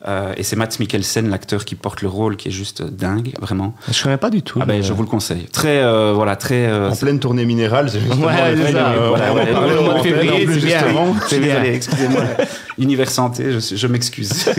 [0.08, 3.76] Euh, et c'est Matt Mikkelsen, l'acteur qui porte le rôle, qui est juste dingue, vraiment.
[3.91, 4.58] Je connais pas du tout.
[4.62, 5.46] Ah ben, je vous le conseille.
[5.52, 6.65] Très, euh, voilà, très.
[6.67, 8.93] euh, En pleine tournée minérale, c'est justement Ouais, le c'est ça.
[9.10, 10.80] Voilà, on ouais, en mois de février, en plus, c'est bien.
[10.80, 11.15] justement.
[11.30, 12.22] Désolé, excusez-moi.
[12.78, 14.46] Univers santé, je, m'excuse.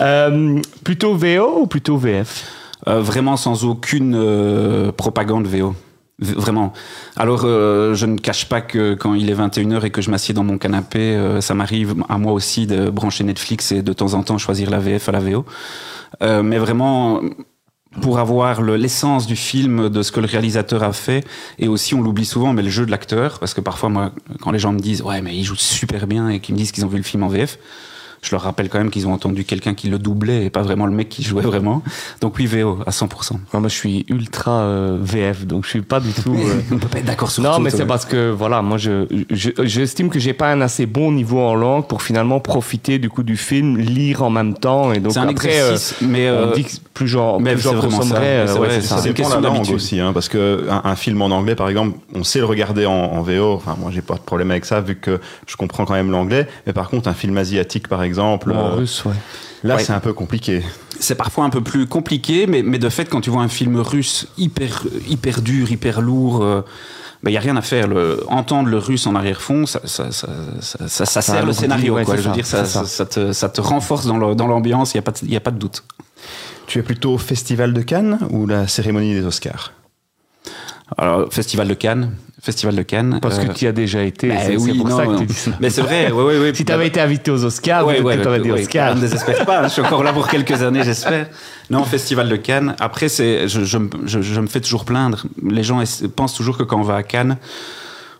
[0.00, 2.44] Euh, plutôt VO ou plutôt VF
[2.88, 5.74] Euh, vraiment sans aucune euh, propagande VO.
[6.18, 6.72] Vraiment.
[7.16, 10.32] Alors, euh, je ne cache pas que quand il est 21h et que je m'assieds
[10.32, 14.14] dans mon canapé, euh, ça m'arrive à moi aussi de brancher Netflix et de temps
[14.14, 15.44] en temps choisir la VF à la VO.
[16.22, 17.20] Euh, mais vraiment,
[18.00, 21.22] pour avoir le- l'essence du film, de ce que le réalisateur a fait,
[21.58, 24.52] et aussi, on l'oublie souvent, mais le jeu de l'acteur, parce que parfois, moi, quand
[24.52, 26.84] les gens me disent, ouais, mais il joue super bien, et qu'ils me disent qu'ils
[26.86, 27.58] ont vu le film en VF,
[28.26, 30.86] je leur rappelle quand même qu'ils ont entendu quelqu'un qui le doublait et pas vraiment
[30.86, 31.82] le mec qui jouait vraiment.
[32.20, 33.32] Donc oui, VO à 100%.
[33.54, 36.34] Non, moi, je suis ultra euh, VF, donc je suis pas du tout.
[36.38, 38.78] euh, On peut pas être d'accord sur Non, tout, mais c'est parce que voilà, moi,
[38.78, 42.98] je, je- j'estime que j'ai pas un assez bon niveau en langue pour finalement profiter
[42.98, 45.96] du coup du film, lire en même temps, et donc C'est un après, euh, exercice,
[46.02, 47.86] mais on euh, dit que plus j'en, mais plus vraiment ça.
[47.88, 48.96] consommerais, C'est euh, vrai, ouais, ça.
[48.96, 51.54] une Ça dépend question la langue aussi, hein, parce que un, un film en anglais,
[51.54, 53.52] par exemple, on sait le regarder en, en VO.
[53.54, 56.46] Enfin, moi, j'ai pas de problème avec ça vu que je comprends quand même l'anglais.
[56.66, 58.38] Mais par contre, un film asiatique, par exemple, En
[58.72, 59.14] euh, russe, ouais.
[59.64, 59.84] là, Ouais.
[59.84, 60.62] c'est un peu compliqué.
[61.00, 63.76] c'est parfois un peu plus compliqué, mais, mais de fait, quand tu vois un film
[63.80, 66.64] russe hyper, hyper dur, hyper lourd,
[67.24, 67.88] il n'y a rien à faire.
[67.88, 70.28] Le, entendre le russe en arrière-fond, ça, ça, ça,
[70.60, 71.94] ça, ça- ça sert le scénario.
[71.94, 72.16] ouais, quoi.
[72.16, 72.80] c'est Je veux ça, dire, ça, c'est ça.
[72.84, 74.98] ça, ça te, ça te renforce dans l'ambiance, il
[75.28, 75.82] n'y a, a pas de doute.
[76.66, 79.72] Tu es plutôt Festival de Cannes ou la cérémonie des Oscars?
[80.96, 82.12] Alors, Festival de Cannes.
[82.46, 83.18] Festival de Cannes.
[83.20, 85.18] Parce euh, que tu y as déjà été, bah c'est, oui, pour non, ça que
[85.18, 85.50] tu dis ça.
[85.60, 86.50] Mais c'est vrai, oui, oui, oui.
[86.54, 88.94] Si tu avais été invité aux Oscars, Ouais, ouais, que tu aurais dit ouais, Oscars.
[88.94, 91.26] Ne désespère pas, hein, je suis encore là pour quelques années, j'espère.
[91.70, 92.74] Non, Festival de Cannes.
[92.80, 95.26] Après, c'est, je, je, me- je, je me fais toujours plaindre.
[95.44, 95.82] Les gens
[96.14, 97.36] pensent toujours que quand on va à Cannes,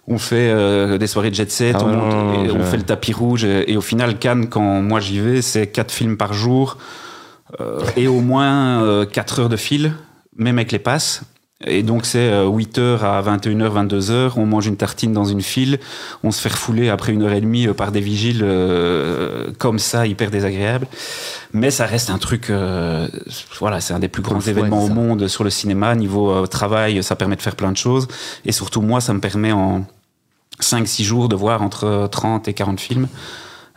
[0.08, 2.48] on fait euh, des soirées de jet set, Ah on, ouais, monte non, non, et
[2.48, 3.44] je- on fait le tapis rouge.
[3.44, 6.78] Et, et au final, Cannes, quand moi j'y vais, c'est quatre films par jour
[7.60, 9.92] euh, et au moins euh, 4 heures de fil,
[10.36, 11.22] même avec les passes.
[11.64, 15.78] Et donc c'est 8h à 21h, 22h, on mange une tartine dans une file,
[16.22, 19.78] on se fait refouler après une heure et demie euh, par des vigiles euh, comme
[19.78, 20.86] ça, hyper désagréable.
[21.54, 23.08] Mais ça reste un truc, euh,
[23.58, 25.94] voilà, c'est un des plus grands événements au monde sur le cinéma.
[25.94, 28.06] Niveau euh, travail, ça permet de faire plein de choses.
[28.44, 29.86] Et surtout moi, ça me permet en
[30.60, 33.08] 5-6 jours de voir entre 30 et 40 films.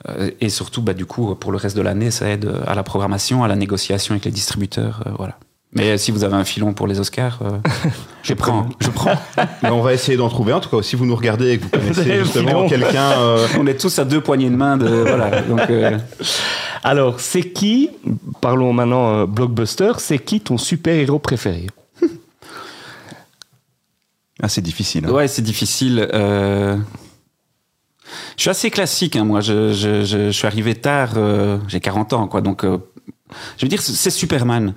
[0.08, 2.84] Euh, et surtout, bah, du coup, pour le reste de l'année, ça aide à la
[2.84, 5.04] programmation, à la négociation avec les distributeurs.
[5.08, 5.38] euh, voilà.
[5.72, 7.58] Mais si vous avez un filon pour les Oscars, euh,
[8.24, 8.68] je prends.
[8.80, 9.14] Je prends.
[9.64, 10.52] Mais on va essayer d'en trouver.
[10.54, 13.68] En tout cas, si vous nous regardez et que vous connaissez justement quelqu'un, euh, On
[13.68, 14.78] est tous à deux poignées de main.
[14.78, 15.42] De, voilà.
[15.42, 15.98] Donc, euh,
[16.84, 17.92] Alors, c'est qui,
[18.42, 21.68] parlons maintenant euh, blockbuster, c'est qui ton super-héros préféré?
[24.42, 25.06] Ah, c'est difficile.
[25.06, 25.12] hein.
[25.12, 26.08] ouais, c'est difficile.
[26.14, 26.78] euh,
[28.38, 29.42] Je suis assez classique, hein, moi.
[29.42, 31.12] Je, je, je, je suis arrivé tard.
[31.18, 32.42] euh, J'ai 40 ans, quoi.
[32.42, 32.78] Donc, euh,
[33.58, 34.74] je veux dire, c'est Superman.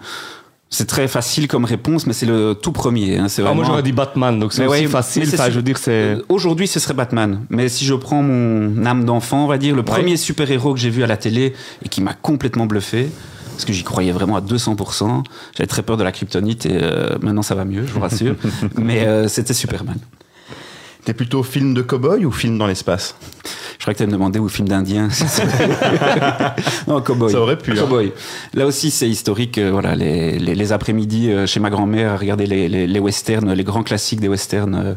[0.75, 3.19] C'est très facile comme réponse, mais c'est le tout premier.
[3.19, 5.25] hein, c'est Ah, Moi, j'aurais dit Batman, donc c'est aussi ouais, facile.
[5.31, 5.91] Enfin, je veux dire, c'est...
[5.91, 7.45] Euh, Aujourd'hui, ce serait Batman.
[7.51, 10.89] Mais si je prends mon âme d'enfant, on va dire, le premier super-héros que j'ai
[10.89, 11.53] vu à la télé
[11.85, 13.11] et qui m'a complètement bluffé,
[13.51, 15.23] parce que j'y croyais vraiment à 200%,
[15.55, 18.35] j'avais très peur de la kryptonite et euh, maintenant ça va mieux, je vous rassure.
[18.79, 19.99] Mais euh, c'était Superman.
[21.05, 23.17] T'es plutôt film de cow-boy ou film dans l'espace?
[23.79, 25.09] Je crois que tu me demandé où film d'Indien.
[26.87, 27.33] non, Cowboy.
[27.33, 27.75] Ça aurait pu, hein.
[27.81, 28.13] Cowboy.
[28.55, 29.59] Là aussi, c'est historique.
[29.59, 33.01] euh, voilà, les, les, les après-midi euh, chez ma grand-mère, à regarder les, les, les
[33.01, 34.97] westerns, les grands classiques des westerns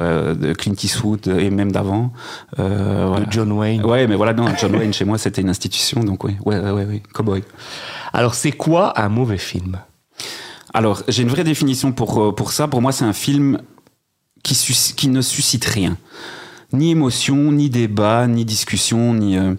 [0.00, 2.12] euh, de Clint Eastwood et même d'avant.
[2.58, 3.26] Euh, voilà.
[3.26, 3.84] de John Wayne.
[3.84, 6.70] Ouais, mais voilà, non, John Wayne chez moi, c'était une institution, donc oui, ouais, ouais,
[6.72, 7.44] ouais, ouais, Cowboy.
[8.12, 9.78] Alors, c'est quoi un mauvais film?
[10.74, 12.66] Alors, j'ai une vraie définition pour, pour ça.
[12.66, 13.60] Pour moi, c'est un film
[14.54, 15.96] qui, ne suscite rien.
[16.72, 19.36] Ni émotion, ni débat, ni discussion, ni.
[19.36, 19.54] euh,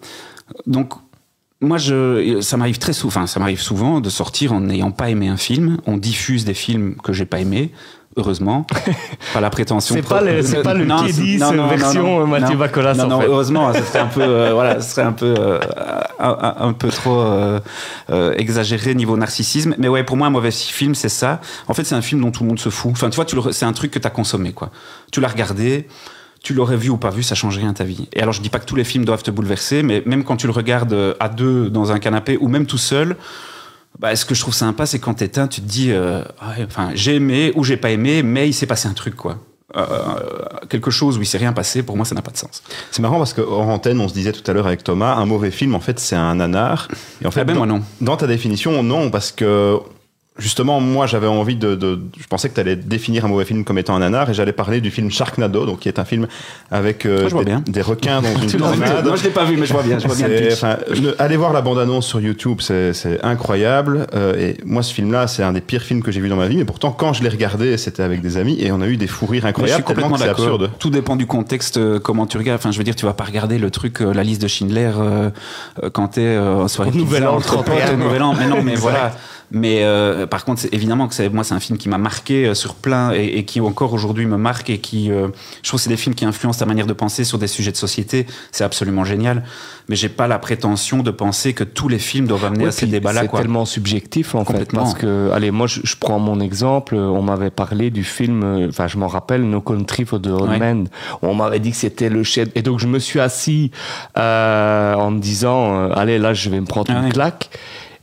[0.65, 0.93] Donc,
[1.60, 5.28] moi, je, ça m'arrive très souvent, ça m'arrive souvent de sortir en n'ayant pas aimé
[5.28, 5.80] un film.
[5.88, 7.71] On diffuse des films que j'ai pas aimés.
[8.17, 8.65] Heureusement,
[9.34, 9.93] pas la prétention.
[9.95, 12.56] C'est pas le- c'est pas le Non, Kédis, non, non, version, Mathieu.
[12.58, 13.27] Bacolas, Non, en non, fait.
[13.27, 15.60] heureusement, ce serait un peu, euh, voilà, ce serait un peu, euh,
[16.19, 17.60] un, peu trop euh,
[18.10, 19.75] euh, exagéré niveau narcissisme.
[19.77, 21.39] Mais ouais, pour moi, un mauvais film, c'est ça.
[21.67, 22.91] En fait, c'est un film dont tout le monde se fout.
[22.93, 24.71] Enfin, tu vois, tu le c'est un truc que tu as consommé, quoi.
[25.12, 25.88] Tu l'as regardé.
[26.43, 28.08] Tu l'aurais vu ou pas vu, ça change rien à ta vie.
[28.13, 30.38] Et alors, je dis pas que tous les films doivent te bouleverser, mais même quand
[30.38, 33.17] tu le regardes à deux dans un canapé ou même tout seul,
[33.99, 36.91] bah, ce que je trouve sympa, c'est quand t'éteins, tu te dis, euh, ouais, enfin,
[36.93, 39.38] j'ai aimé ou j'ai pas aimé, mais il s'est passé un truc, quoi.
[39.75, 39.83] Euh,
[40.69, 42.63] quelque chose où il s'est rien passé, pour moi, ça n'a pas de sens.
[42.91, 45.51] C'est marrant parce qu'en antenne, on se disait tout à l'heure avec Thomas, un mauvais
[45.51, 46.88] film, en fait, c'est un nanar.
[47.21, 47.83] Et en fait, Ah ben, dans, moi, non.
[48.01, 49.77] dans ta définition, non, parce que
[50.39, 53.63] justement, moi, j'avais envie de, de- Je pensais que tu allais définir un mauvais film
[53.63, 56.28] comme étant un nanar, et j'allais parler du film Sharknado, donc qui est un film
[56.71, 57.63] avec euh, des, bien.
[57.65, 59.06] des requins dans une tornade.
[59.06, 61.54] Moi, je l'ai pas vu, mais je vois bien, je vois bien le allez voir
[61.54, 64.08] la bande-annonce sur YouTube, c'est c'est incroyable.
[64.13, 66.47] Euh, et moi, ce film-là, c'est un des pires films que j'ai vu dans ma
[66.47, 66.58] vie.
[66.58, 69.08] Mais pourtant, quand je l'ai regardé, c'était avec des amis et on a eu des
[69.08, 69.76] fous rires Mais je incroyables.
[69.76, 70.45] suis complètement que c'est d'accord.
[70.45, 70.71] absurde.
[70.80, 72.60] Tout dépend du contexte, euh, comment tu regardes.
[72.60, 74.91] Enfin, je veux dire, tu vas pas regarder le truc, euh, la liste de Schindler,
[74.97, 75.30] euh,
[75.93, 77.93] quand t'es euh, en soirée Nouvel An, entre potes, 31.
[77.93, 78.34] au Nouvel An.
[78.38, 79.13] Mais non, mais voilà.
[79.51, 82.75] Mais, euh, par contre, évidemment que moi, c'est un film qui m'a marqué euh, sur
[82.75, 85.29] plein et, et qui encore aujourd'hui me marque et qui, euh,
[85.63, 87.71] je trouve, que c'est des films qui influencent ta manière de penser sur des sujets
[87.71, 88.25] de société.
[88.51, 89.43] C'est absolument génial.
[89.89, 92.71] Mais j'ai pas la prétention de penser que tous les films doivent amener Ouais, à
[92.71, 93.21] ces débats-là.
[93.21, 97.21] C'est tellement subjectif en fait parce que allez moi je, je prends mon exemple on
[97.21, 100.60] m'avait parlé du film euh, enfin je m'en rappelle No Country for the Old Ouais.
[100.60, 100.88] Men
[101.21, 103.71] on m'avait dit que c'était le chef et donc je me suis assis
[104.17, 107.49] euh, en me disant euh, allez là je vais me prendre Ah une claque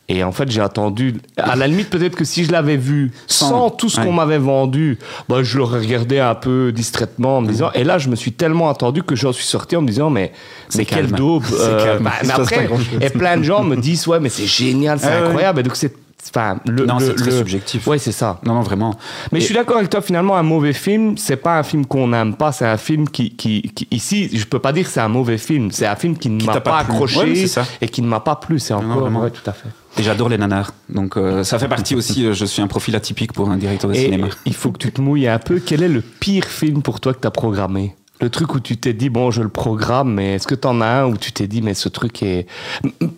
[0.09, 1.14] et en fait, j'ai attendu.
[1.38, 4.07] À la limite, peut-être que si je l'avais vu sans, Sans- tout ce ouais.
[4.07, 7.71] qu'on m'avait vendu, bah, je l'aurais regardé un peu distraitement en me disant.
[7.75, 10.33] Et là, je me suis tellement attendu que j'en suis sorti en me disant, mais,
[10.69, 11.45] C'est daube.
[11.47, 12.69] C'est euh, bah, mais après,
[13.01, 15.27] et plein de gens me disent, ouais, mais c'est génial, c'est Ah ouais.
[15.29, 15.61] incroyable.
[15.61, 15.95] Et donc, c'est.
[16.27, 17.87] Enfin, le, Non, c'est très le- subjectif.
[17.87, 18.40] Ouais, c'est ça.
[18.46, 18.94] Non, non, vraiment.
[19.31, 21.85] Mais Et- je suis d'accord avec toi, finalement, un mauvais film, c'est pas un film
[21.87, 24.90] qu'on n'aime pas, c'est un film qui, qui, qui- Ici, je peux pas dire que
[24.90, 27.44] c'est un mauvais film, c'est un film qui ne m'a pas, accroché Ouais,
[27.83, 29.22] et qui ne m'a pas plu, c'est non, encore.
[29.22, 29.68] ouais, tout à fait.
[29.98, 30.72] Et j'adore les nanars.
[30.88, 33.90] Donc, euh, ça fait partie aussi, euh, je suis un profil atypique pour un directeur
[33.90, 34.29] de Et cinéma.
[34.46, 35.61] il faut que tu te mouilles un peu.
[35.64, 37.94] Quel est le pire film pour toi que tu as programmé?
[38.20, 40.81] Le truc où tu t'es dit, bon, je le programme, mais est-ce que tu en
[40.81, 42.46] as un où tu t'es dit, mais ce truc est.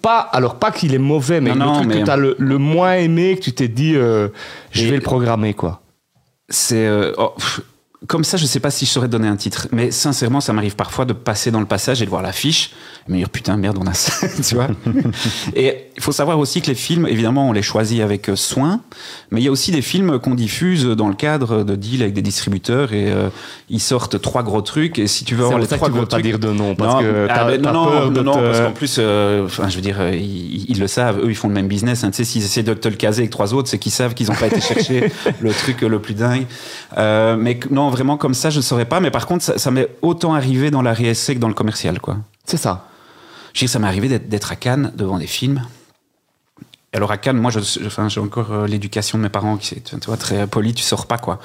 [0.00, 2.16] Pas, alors, pas qu'il est mauvais, mais Non, le non, truc mais- que tu as
[2.16, 4.28] le, le moins aimé, que tu t'es dit, euh,
[4.70, 5.82] je vais le programmer, quoi.
[6.48, 7.34] C'est euh, oh,
[8.06, 10.76] comme ça, je sais pas si je saurais donner un titre, mais sincèrement, ça m'arrive
[10.76, 12.72] parfois de passer dans le passage et de voir l'affiche
[13.08, 14.68] et me dire putain merde, on a ça, tu vois.
[15.54, 18.80] et il faut savoir aussi que les films, évidemment, on les choisit avec euh, soin,
[19.30, 22.12] mais il y a aussi des films qu'on diffuse dans le cadre de deals avec
[22.14, 23.28] des distributeurs et euh,
[23.70, 26.06] ils sortent trois gros trucs et si tu veux avoir les trois tu gros veux
[26.06, 28.34] pas trucs, dire de nom, parce non, que ah, ben non, peur de non, non,
[28.34, 31.34] te- parce qu'en plus, euh, je veux dire, euh, ils, ils le savent, eux, ils
[31.34, 32.04] font le même business.
[32.04, 32.10] hein.
[32.10, 34.28] Tu sais, s'ils essaient de te le caser avec trois autres, c'est qu'ils savent qu'ils
[34.28, 36.46] n'ont pas été chercher le truc le plus dingue.
[36.98, 39.00] Euh, mais non, vraiment comme ça, je ne saurais pas.
[39.00, 42.00] Mais par contre, ça, ça m'est autant arrivé dans la réessai que dans le commercial,
[42.00, 42.18] quoi.
[42.44, 42.86] C'est ça.
[43.54, 45.62] Je veux dire, ça m'est arrivé d'être- à Cannes devant des films.
[46.92, 49.56] Et alors à Cannes, moi, je- je- enfin, j'ai encore euh, l'éducation de mes parents
[49.56, 51.40] qui est, tu vois, très poli, tu sors pas, quoi.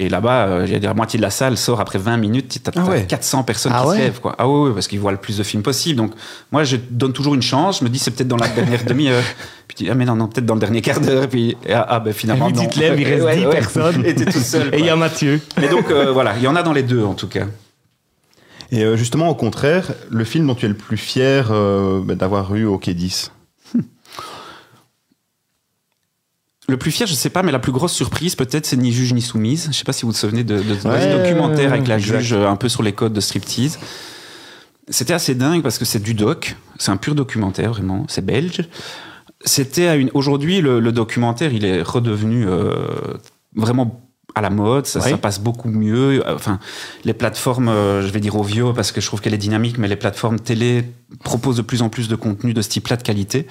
[0.00, 3.04] Et là-bas, euh, la moitié de la salle sort après 20 minutes, t'as ah ouais.
[3.04, 3.96] 400 personnes ah qui ouais.
[3.96, 4.36] se lèvent, quoi.
[4.38, 5.96] Ah oui, ouais, parce qu'ils voient le plus de films possible.
[5.96, 6.12] Donc,
[6.52, 7.80] moi, je donne toujours une chance.
[7.80, 9.24] Je me dis, c'est peut-être dans la dernière demi-heure.
[9.66, 11.28] Puis tu dis, ah, mais non, non, peut-être dans le dernier quart d'heure.
[11.28, 12.66] Puis, ah, ah ben finalement, non.
[12.66, 14.04] Tu te il reste 10 personnes.
[14.06, 14.72] Et tout seul.
[14.72, 15.40] et il y a Mathieu.
[15.60, 17.46] Mais donc, euh, voilà, il y en a dans les deux, en tout cas.
[18.70, 22.54] Et euh, justement, au contraire, le film dont tu es le plus fier ben, d'avoir
[22.54, 23.30] eu au K10
[26.68, 29.14] Le plus fier, je sais pas, mais la plus grosse surprise, peut-être, c'est Ni juge
[29.14, 29.68] ni soumise.
[29.72, 32.18] Je sais pas si vous vous souvenez de, de, ce documentaire avec la exact.
[32.20, 33.78] juge, euh, un peu sur les codes de striptease.
[34.88, 36.56] C'était assez dingue parce que c'est du doc.
[36.78, 38.04] C'est un pur documentaire, vraiment.
[38.08, 38.68] C'est belge.
[39.44, 40.10] C'était à une.
[40.12, 42.74] Aujourd'hui, le, le documentaire, il est redevenu euh,
[43.56, 44.02] vraiment
[44.34, 44.84] à la mode.
[44.86, 46.22] Ça passe beaucoup mieux.
[46.28, 46.58] Enfin,
[47.04, 49.88] les plateformes, euh, je vais dire Ovio parce que je trouve qu'elle est dynamique, mais
[49.88, 50.84] les plateformes télé
[51.24, 53.46] proposent de plus en plus de contenu de ce type-là de qualité.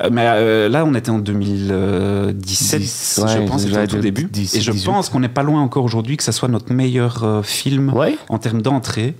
[0.00, 4.22] Euh, Mais euh, là, on était en 2017, Dix, je pense, c'était au tout début.
[4.34, 4.84] et je 18.
[4.86, 8.16] pense qu'on n'est pas loin encore aujourd'hui que ça soit notre meilleur euh, film Ouais.
[8.28, 9.14] en termes d'entrée.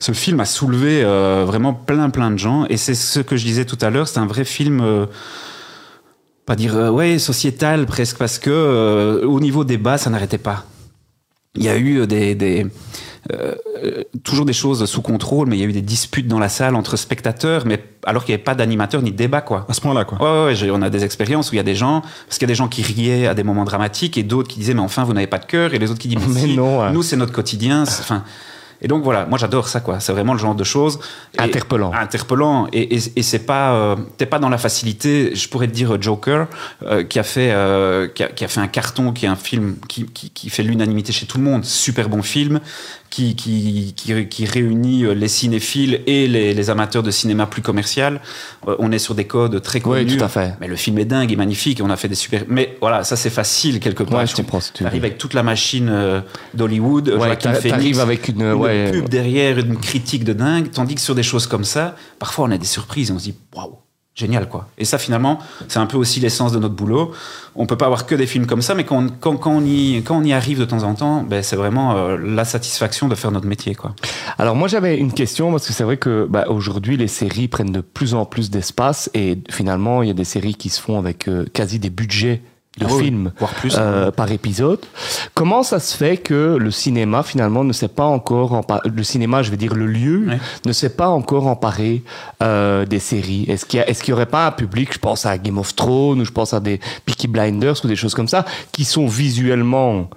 [0.00, 3.44] Ce film a soulevé euh, vraiment plein plein de gens et c'est ce que je
[3.44, 4.82] disais tout à l'heure, c'est un vrai film
[6.46, 10.64] pas dire euh, ouais sociétal presque parce que euh, au niveau débat ça n'arrêtait pas.
[11.58, 12.66] Il y a eu des, des
[13.30, 16.38] euh, euh, toujours des choses sous contrôle, mais il y a eu des disputes dans
[16.38, 19.66] la salle entre spectateurs, mais alors qu'il n'y avait pas d'animateur ni de débat quoi.
[19.68, 20.46] À ce point-là, quoi.
[20.46, 22.50] Ouais, ouais, on a des expériences où il y a des gens, parce qu'il y
[22.50, 25.04] a des gens qui riaient à des moments dramatiques et d'autres qui disaient mais enfin
[25.04, 27.16] vous n'avez pas de cœur et les autres qui disent Mais si, non, nous c'est
[27.16, 27.82] notre quotidien.
[27.82, 28.24] Enfin,
[28.80, 30.00] et donc voilà, moi j'adore ça quoi.
[30.00, 30.98] C'est vraiment le genre de choses
[31.36, 31.92] Interpellant.
[31.92, 35.34] interpellant et, et, et c'est pas euh, t'es pas dans la facilité.
[35.34, 36.46] Je pourrais te dire euh, Joker
[36.84, 39.36] euh, qui a fait euh, qui, a, qui a fait un carton, qui est un
[39.36, 41.64] film qui, qui, qui fait l'unanimité chez tout le monde.
[41.64, 42.60] Super bon film
[43.10, 47.62] qui, qui, qui, qui réunit euh, les cinéphiles et les, les amateurs de cinéma plus
[47.62, 48.20] commercial.
[48.66, 50.16] Euh, on est sur des codes très Oui, connus.
[50.18, 50.54] tout à fait.
[50.60, 52.44] Mais le film est dingue, il est magnifique, on a fait des super.
[52.48, 54.18] Mais voilà, ça c'est facile quelque part.
[54.20, 56.20] Ouais, je comprends tu avec toute la machine euh,
[56.54, 61.00] d'Hollywood, Ouais, t'arrives avec une, une ouais, pub derrière, une critique de dingue, tandis que
[61.00, 63.76] sur des choses comme ça, parfois on a des surprises et on se dit waouh,
[64.18, 64.68] génial quoi.
[64.78, 67.12] Et ça finalement, c'est un peu aussi l'essence de notre boulot.
[67.54, 70.02] On peut pas avoir que des films comme ça, mais quand on, quand, on, y,
[70.04, 73.14] quand on y arrive de temps en temps, ben, c'est vraiment euh, la satisfaction de
[73.14, 73.94] faire notre métier quoi.
[74.38, 77.72] Alors moi j'avais une question parce que c'est vrai que bah, aujourd'hui les séries prennent
[77.72, 80.98] de plus en plus d'espace et finalement il y a des séries qui se font
[80.98, 82.42] avec euh, quasi des budgets
[82.78, 83.74] de Ah oui, films voire plus.
[83.78, 84.80] euh, par épisode.
[85.34, 89.42] Comment ça se fait que le cinéma finalement ne s'est pas encore empa- le cinéma
[89.42, 90.26] je vais dire le lieu
[90.64, 92.02] ne s'est pas encore emparé
[92.42, 93.44] euh, des séries?
[93.48, 96.32] Est-ce qu'il y aurait pas un public je pense à Game of Thrones ou je
[96.32, 100.08] pense à des Peaky Blinders ou des choses comme ça qui sont visuellement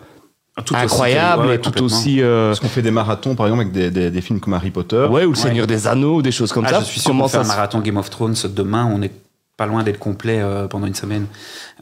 [0.65, 1.15] Tout aussi- ouais,
[1.47, 4.11] ouais, et tout aussi euh, Parce qu'on fait des marathons, par exemple, avec des, des,
[4.11, 5.07] des films comme Harry Potter.
[5.09, 5.43] ouais ou le Ouais.
[5.43, 7.43] Seigneur des Anneaux des choses comme Ah, ça je suis sûr Comment qu'on fait ça
[7.43, 9.11] un marathon Game of Thrones demain, on est
[9.57, 11.25] pas loin d'être complet euh, pendant une semaine.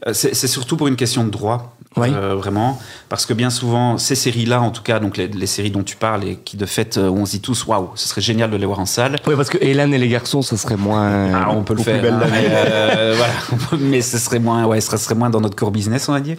[0.06, 2.08] Euh, c'est surtout pour une question de droit, Oui.
[2.10, 5.70] euh, vraiment, parce que bien souvent ces séries-là, en tout cas, donc les, les séries
[5.70, 8.22] dont tu parles et qui de fait, euh, on se dit tous, waouh, ce serait
[8.22, 9.16] génial de les voir en salle.
[9.26, 11.30] Oui, parce que Hélène et les garçons, ça serait moins.
[11.34, 13.32] Ah, on peut le faire, plus belle hein, mais, euh, voilà.
[13.84, 16.36] mais ce serait moins, ouais, ce serait moins dans notre core business, on va dire.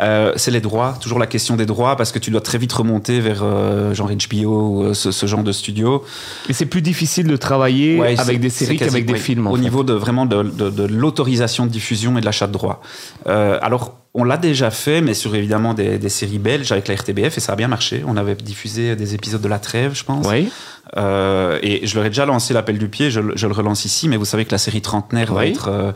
[0.00, 2.72] Euh, c'est les droits, toujours la question des droits, parce que tu dois très vite
[2.72, 4.46] remonter vers euh, genre HBO,
[4.90, 6.04] ou, ce, ce genre de studio.
[6.48, 9.48] Et c'est plus difficile de travailler Ouais, avec des séries qu'avec des films.
[9.48, 9.60] Au fait.
[9.62, 12.80] niveau de vraiment de, de- de l'autorisation de diffusion et de l'achat de droits.
[13.26, 16.94] Euh, alors, on l'a déjà fait, mais sur évidemment des, des séries belges avec la
[16.96, 18.02] RTBF, et ça a bien marché.
[18.06, 20.26] On avait diffusé des épisodes de La Trêve, je pense.
[20.28, 20.50] Oui.
[20.98, 23.86] Euh, et je leur ai déjà lancé l'appel du pied, je, le- je le relance
[23.86, 25.92] ici, mais vous savez que la série Trentenaire va être euh,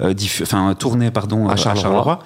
[0.00, 2.18] euh, tournée pardon, À euh, Charleroi.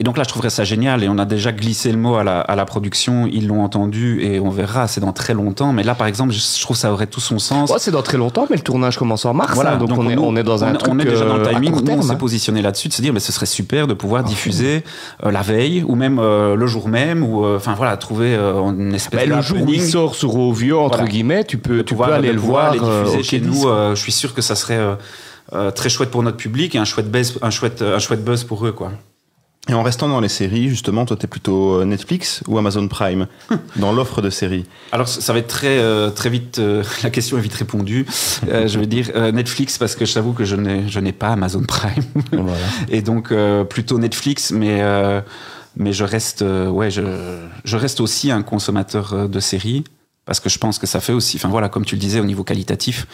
[0.00, 1.02] Et donc là, je trouverais ça génial.
[1.02, 3.26] Et on a déjà glissé le mot à la, à la production.
[3.26, 4.86] Ils l'ont entendu et on verra.
[4.86, 5.72] C'est dans très longtemps.
[5.72, 7.68] Mais là, par exemple, je, trouve que ça aurait tout son sens.
[7.68, 9.54] Ouais, c'est dans très longtemps, mais le tournage commence en mars.
[9.56, 10.94] Voilà, hein, donc, on, est, on est dans un on, truc.
[10.94, 11.74] on est déjà dans le euh, timing.
[11.84, 12.14] Nous, on s'est hein.
[12.14, 14.84] positionné là-dessus de se dire, mais ce serait super de pouvoir diffuser
[15.24, 18.94] euh, la veille ou même euh, le jour même ou euh, enfin voilà, trouver une
[18.94, 21.10] espèce Bah, le jour où il sort sur Ovio, entre Voilà.
[21.10, 22.72] guillemets, tu peux, de tu pouvoir- peux aller de le voir.
[22.80, 23.62] euh, diffuser chez nous.
[23.62, 24.78] je suis sûr que ça serait
[25.74, 28.64] très chouette pour notre public et un chouette buzz, un chouette, un chouette buzz pour
[28.64, 28.92] eux quoi.
[29.68, 33.26] Et en restant dans les séries, justement, toi, t'es plutôt euh, Netflix ou Amazon Prime
[33.76, 36.58] dans l'offre de séries Alors ça va être très euh, très vite.
[36.58, 38.06] euh, la question est vite répondue.
[38.48, 41.12] Euh, je vais dire euh, Netflix parce que je t'avoue que je n'ai je n'ai
[41.12, 42.02] pas Amazon Prime
[42.32, 42.56] Voilà.
[42.88, 45.20] et donc euh, plutôt Netflix, mais euh,
[45.76, 47.02] mais je reste euh, ouais je
[47.64, 49.84] je reste aussi un consommateur de séries
[50.28, 51.38] parce que je pense que ça fait aussi.
[51.38, 53.06] Enfin voilà, comme tu le disais au niveau qualitatif.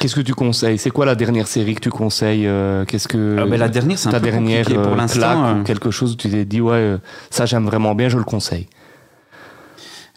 [0.00, 0.78] Qu'est-ce que tu conseilles?
[0.78, 3.98] C'est quoi la dernière série que tu conseilles euh, Qu'est-ce que Euh, ben, la dernière
[3.98, 5.18] c'est un ta peu dernière compliqué pour euh, l'instant.
[5.18, 6.96] claque euh, ou quelque chose où tu t'es dit ouais
[7.28, 8.68] ça j'aime vraiment bien, je le conseille.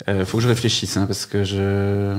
[0.07, 2.15] Euh, faut que je réfléchisse, hein, parce que je.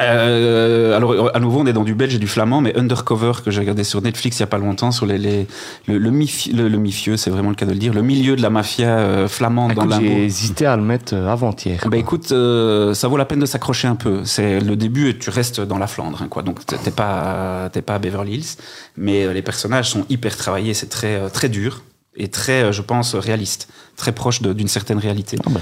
[0.00, 3.50] Euh, alors, à nouveau, on est dans du belge et du flamand, mais Undercover, que
[3.50, 5.46] j'ai regardé sur Netflix il y a pas longtemps, sur les, les-
[5.86, 8.42] le, le, le, le mifieux, c'est vraiment le cas de le dire, le milieu de
[8.42, 10.06] la mafia euh, flamande dans Écoute, l'Imbo.
[10.06, 11.80] J'ai hésité à le mettre euh, avant-hier.
[11.88, 14.20] Ben écoute, euh, ça vaut la peine de s'accrocher un peu.
[14.24, 16.42] C'est le début et tu restes dans la Flandre, hein, quoi.
[16.42, 18.56] Donc t'es pas t'es pas à Beverly Hills,
[18.96, 20.74] mais euh, les personnages sont hyper travaillés.
[20.74, 21.82] C'est très euh, très dur
[22.16, 25.36] et très, euh, je pense, réaliste, très proche de- d'une certaine réalité.
[25.46, 25.60] Ah ben.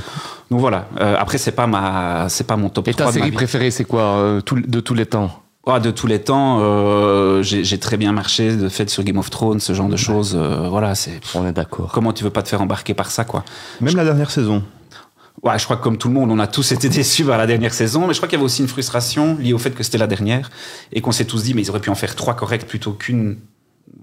[0.50, 0.88] Donc voilà.
[1.00, 3.30] Euh, après c'est pas ma c'est pas mon top Et 3 ta de ma série
[3.30, 3.36] vie.
[3.36, 5.42] préférée, c'est quoi euh, tout- de tous les temps?
[5.70, 9.18] Ah, de tous les temps, euh, j'ai j'ai très bien marché de fait sur Game
[9.18, 10.34] of Thrones, ce genre de choses.
[10.34, 11.90] euh, voilà, c'est On est d'accord.
[11.92, 13.44] comment tu veux pas te faire embarquer par ça, quoi?
[13.82, 14.62] Même la dernière saison.
[15.42, 17.46] Ouais, je crois que comme tout le monde, on a tous été déçus par la
[17.46, 19.82] dernière saison, mais je crois qu'il y avait aussi une frustration liée au fait que
[19.82, 20.50] c'était la dernière
[20.92, 23.36] et qu'on s'est tous dit, mais ils auraient pu en faire trois correctes plutôt qu'une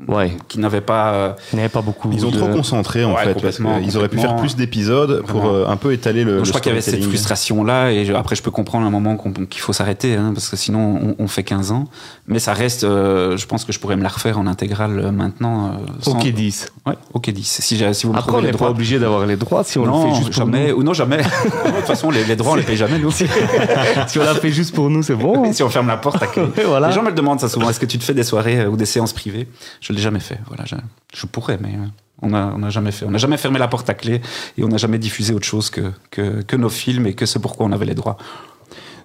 [0.09, 1.13] Ouais, qui n'avait pas.
[1.13, 2.09] euh, avait pas beaucoup.
[2.11, 3.41] Ils ont de- trop concentré, en Ouais, fait.
[3.41, 6.31] Parce qu'ils auraient pu faire plus d'épisodes pour euh, un peu étaler le.
[6.31, 7.13] Donc, le je crois qu'il y avait cette storytelling.
[7.15, 10.31] frustration-là, et je- après, je peux comprendre à un moment qu'on- qu'il faut s'arrêter, hein,
[10.33, 11.85] parce que sinon, on, on fait 15 ans.
[12.27, 15.11] Mais ça reste, euh, je pense que je pourrais me la refaire en intégrale euh,
[15.11, 15.67] maintenant.
[15.67, 16.71] euh, sans- Ok 10.
[16.85, 17.59] Ouais, ok 10.
[17.61, 18.69] Si, j'ai- si vous me Après, on n'est les pas droits.
[18.71, 20.71] obligé d'avoir les droits si on non, le fait juste pour jamais.
[20.71, 20.79] nous.
[20.79, 21.17] Ou non, jamais.
[21.23, 23.11] de toute façon, les, les droits, on les paye jamais, nous.
[24.07, 25.51] si on l'a fait juste pour nous, c'est bon.
[25.53, 26.43] si on ferme la porte à clé.
[26.65, 26.87] voilà.
[26.89, 27.69] Les gens me le demandent ça souvent.
[27.69, 29.47] Est-ce que tu te fais des soirées euh, ou des séances privées?
[29.85, 30.39] Je l'ai jamais fait.
[30.47, 30.75] Voilà, je,
[31.13, 31.85] je pourrais, mais euh,
[32.23, 33.05] on a, on a jamais fait.
[33.05, 34.19] On n'a jamais fermé la porte à clé
[34.57, 37.37] et on n'a jamais diffusé autre chose que, que, que nos films et que ce
[37.37, 38.17] pourquoi on avait les droits.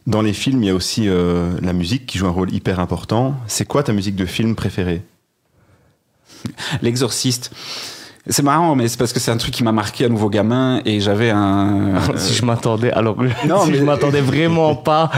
[0.07, 2.81] Dans les films, il y a aussi euh, la musique qui joue un rôle hyper
[2.81, 3.37] important.
[3.47, 5.03] C'est quoi ta musique de film préférée?
[6.83, 7.51] L'exorciste.
[8.33, 10.81] C'est marrant, mais c'est parce que c'est un truc qui m'a marqué à nouveau gamin
[10.85, 11.95] et j'avais un.
[12.17, 13.17] si je m'attendais, alors
[13.47, 15.11] Non, si mais- je m'attendais vraiment pas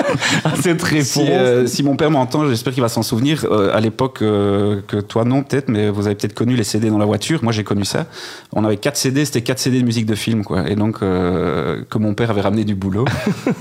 [0.44, 1.06] à cette réponse.
[1.08, 3.44] Si, euh, si mon père m'entend, j'espère qu'il va s'en souvenir.
[3.50, 6.90] Euh, à l'époque, euh, que toi non peut-être, mais vous avez peut-être connu les CD
[6.90, 7.40] dans la voiture.
[7.42, 8.06] Moi, j'ai connu ça.
[8.52, 10.68] On avait quatre CD, c'était quatre CD de musique de film, quoi.
[10.70, 13.04] Et donc, que mon père avait ramené du boulot.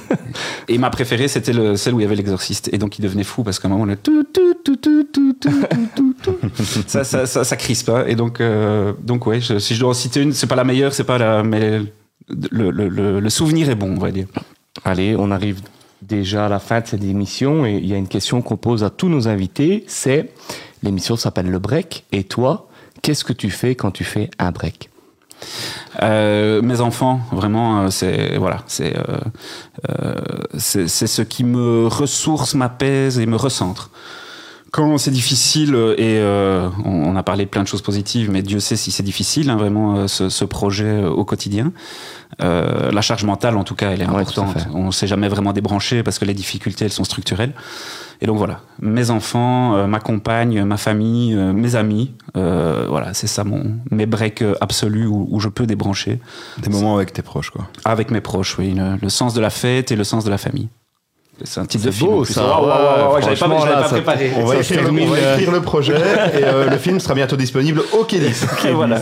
[0.67, 2.69] et ma préférée, c'était le, celle où il y avait l'exorciste.
[2.73, 5.33] Et donc, il devenait fou parce qu'à un moment, le tout, tout, tout, tout, tout,
[5.33, 6.35] tout, tout, tout, tout.
[6.87, 7.89] ça, ça, ça, ça crispe.
[7.89, 8.03] hein.
[8.07, 8.41] Et donc,
[9.01, 11.17] donc ouais, je- si je dois en citer une, c'est pas la meilleure, c'est pas
[11.17, 11.79] la, mais
[12.29, 14.27] le, le, le, le souvenir est bon, on va dire.
[14.85, 15.61] Allez, on arrive
[16.01, 18.83] déjà à la fin de cette émission et il y a une question qu'on pose
[18.83, 20.31] à tous nos invités, c'est
[20.83, 22.69] l'émission s'appelle le break et toi,
[23.01, 24.89] qu'est-ce que tu fais quand tu fais un break?
[26.03, 29.17] Euh, mes enfants, vraiment, euh, c'est voilà, c'est euh,
[29.89, 30.15] euh,
[30.57, 33.89] c'est c'est ce qui me ressource, m'apaise et me recentre.
[34.71, 38.29] Quand c'est difficile euh, et euh, on, on a parlé de plein de choses positives,
[38.29, 41.71] mais Dieu sait si c'est difficile, hein, vraiment euh, ce, ce projet euh, au quotidien.
[42.41, 44.67] Euh, la charge mentale, en tout cas, elle est importante.
[44.73, 47.53] On ne s'est jamais vraiment débranché parce que les difficultés, elles sont structurelles.
[48.21, 53.13] Et donc voilà, mes enfants, euh, ma compagne, ma famille, euh, mes amis, euh, voilà,
[53.13, 56.19] c'est ça mon mes breaks absolus où, où je peux débrancher
[56.61, 57.67] Des moments avec tes proches, quoi.
[57.85, 60.37] avec mes proches, oui, le, le sens de la fête et le sens de la
[60.37, 60.67] famille.
[61.43, 62.11] C'est un titre de C'est film.
[62.11, 64.31] en beau, j'avais pas, là, pas préparé.
[64.37, 65.93] On va, écrire, le- on va écrire le projet
[66.39, 68.43] et euh, le film sera bientôt disponible au Kélis.
[68.73, 69.01] voilà.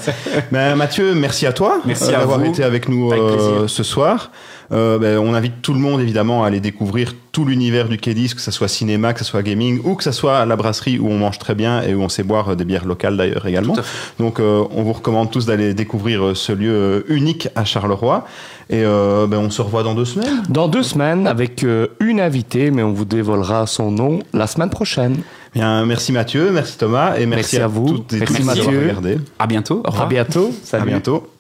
[0.51, 4.32] Ben, Mathieu, merci à toi Merci euh, d'avoir été avec nous Avec euh, ce soir.
[4.72, 8.34] Euh, ben, on invite tout le monde évidemment à aller découvrir tout l'univers du Kélis,
[8.36, 11.07] que ce soit cinéma, que ce soit gaming ou que ce soit la brasserie où
[11.07, 13.76] on mange très bien et où on sait boire euh, des bières locales d'ailleurs également.
[13.76, 13.82] À
[14.20, 18.26] Donc euh, on vous recommande tous d'aller découvrir ce lieu unique à Charleroi.
[18.70, 20.43] Et euh, ben, on se revoit dans deux semaines.
[20.49, 24.70] Dans deux semaines, avec euh, une invitée, mais on vous dévoilera son nom la semaine
[24.70, 25.18] prochaine.
[25.53, 27.88] Bien, merci Mathieu, merci Thomas et merci, Merci à vous.
[27.89, 28.91] toutes et Merci tous Mathieu.
[29.39, 29.82] À bientôt.
[29.86, 30.05] Au revoir.
[30.05, 30.49] À bientôt.
[30.49, 30.88] À Salut.
[30.88, 31.36] bientôt.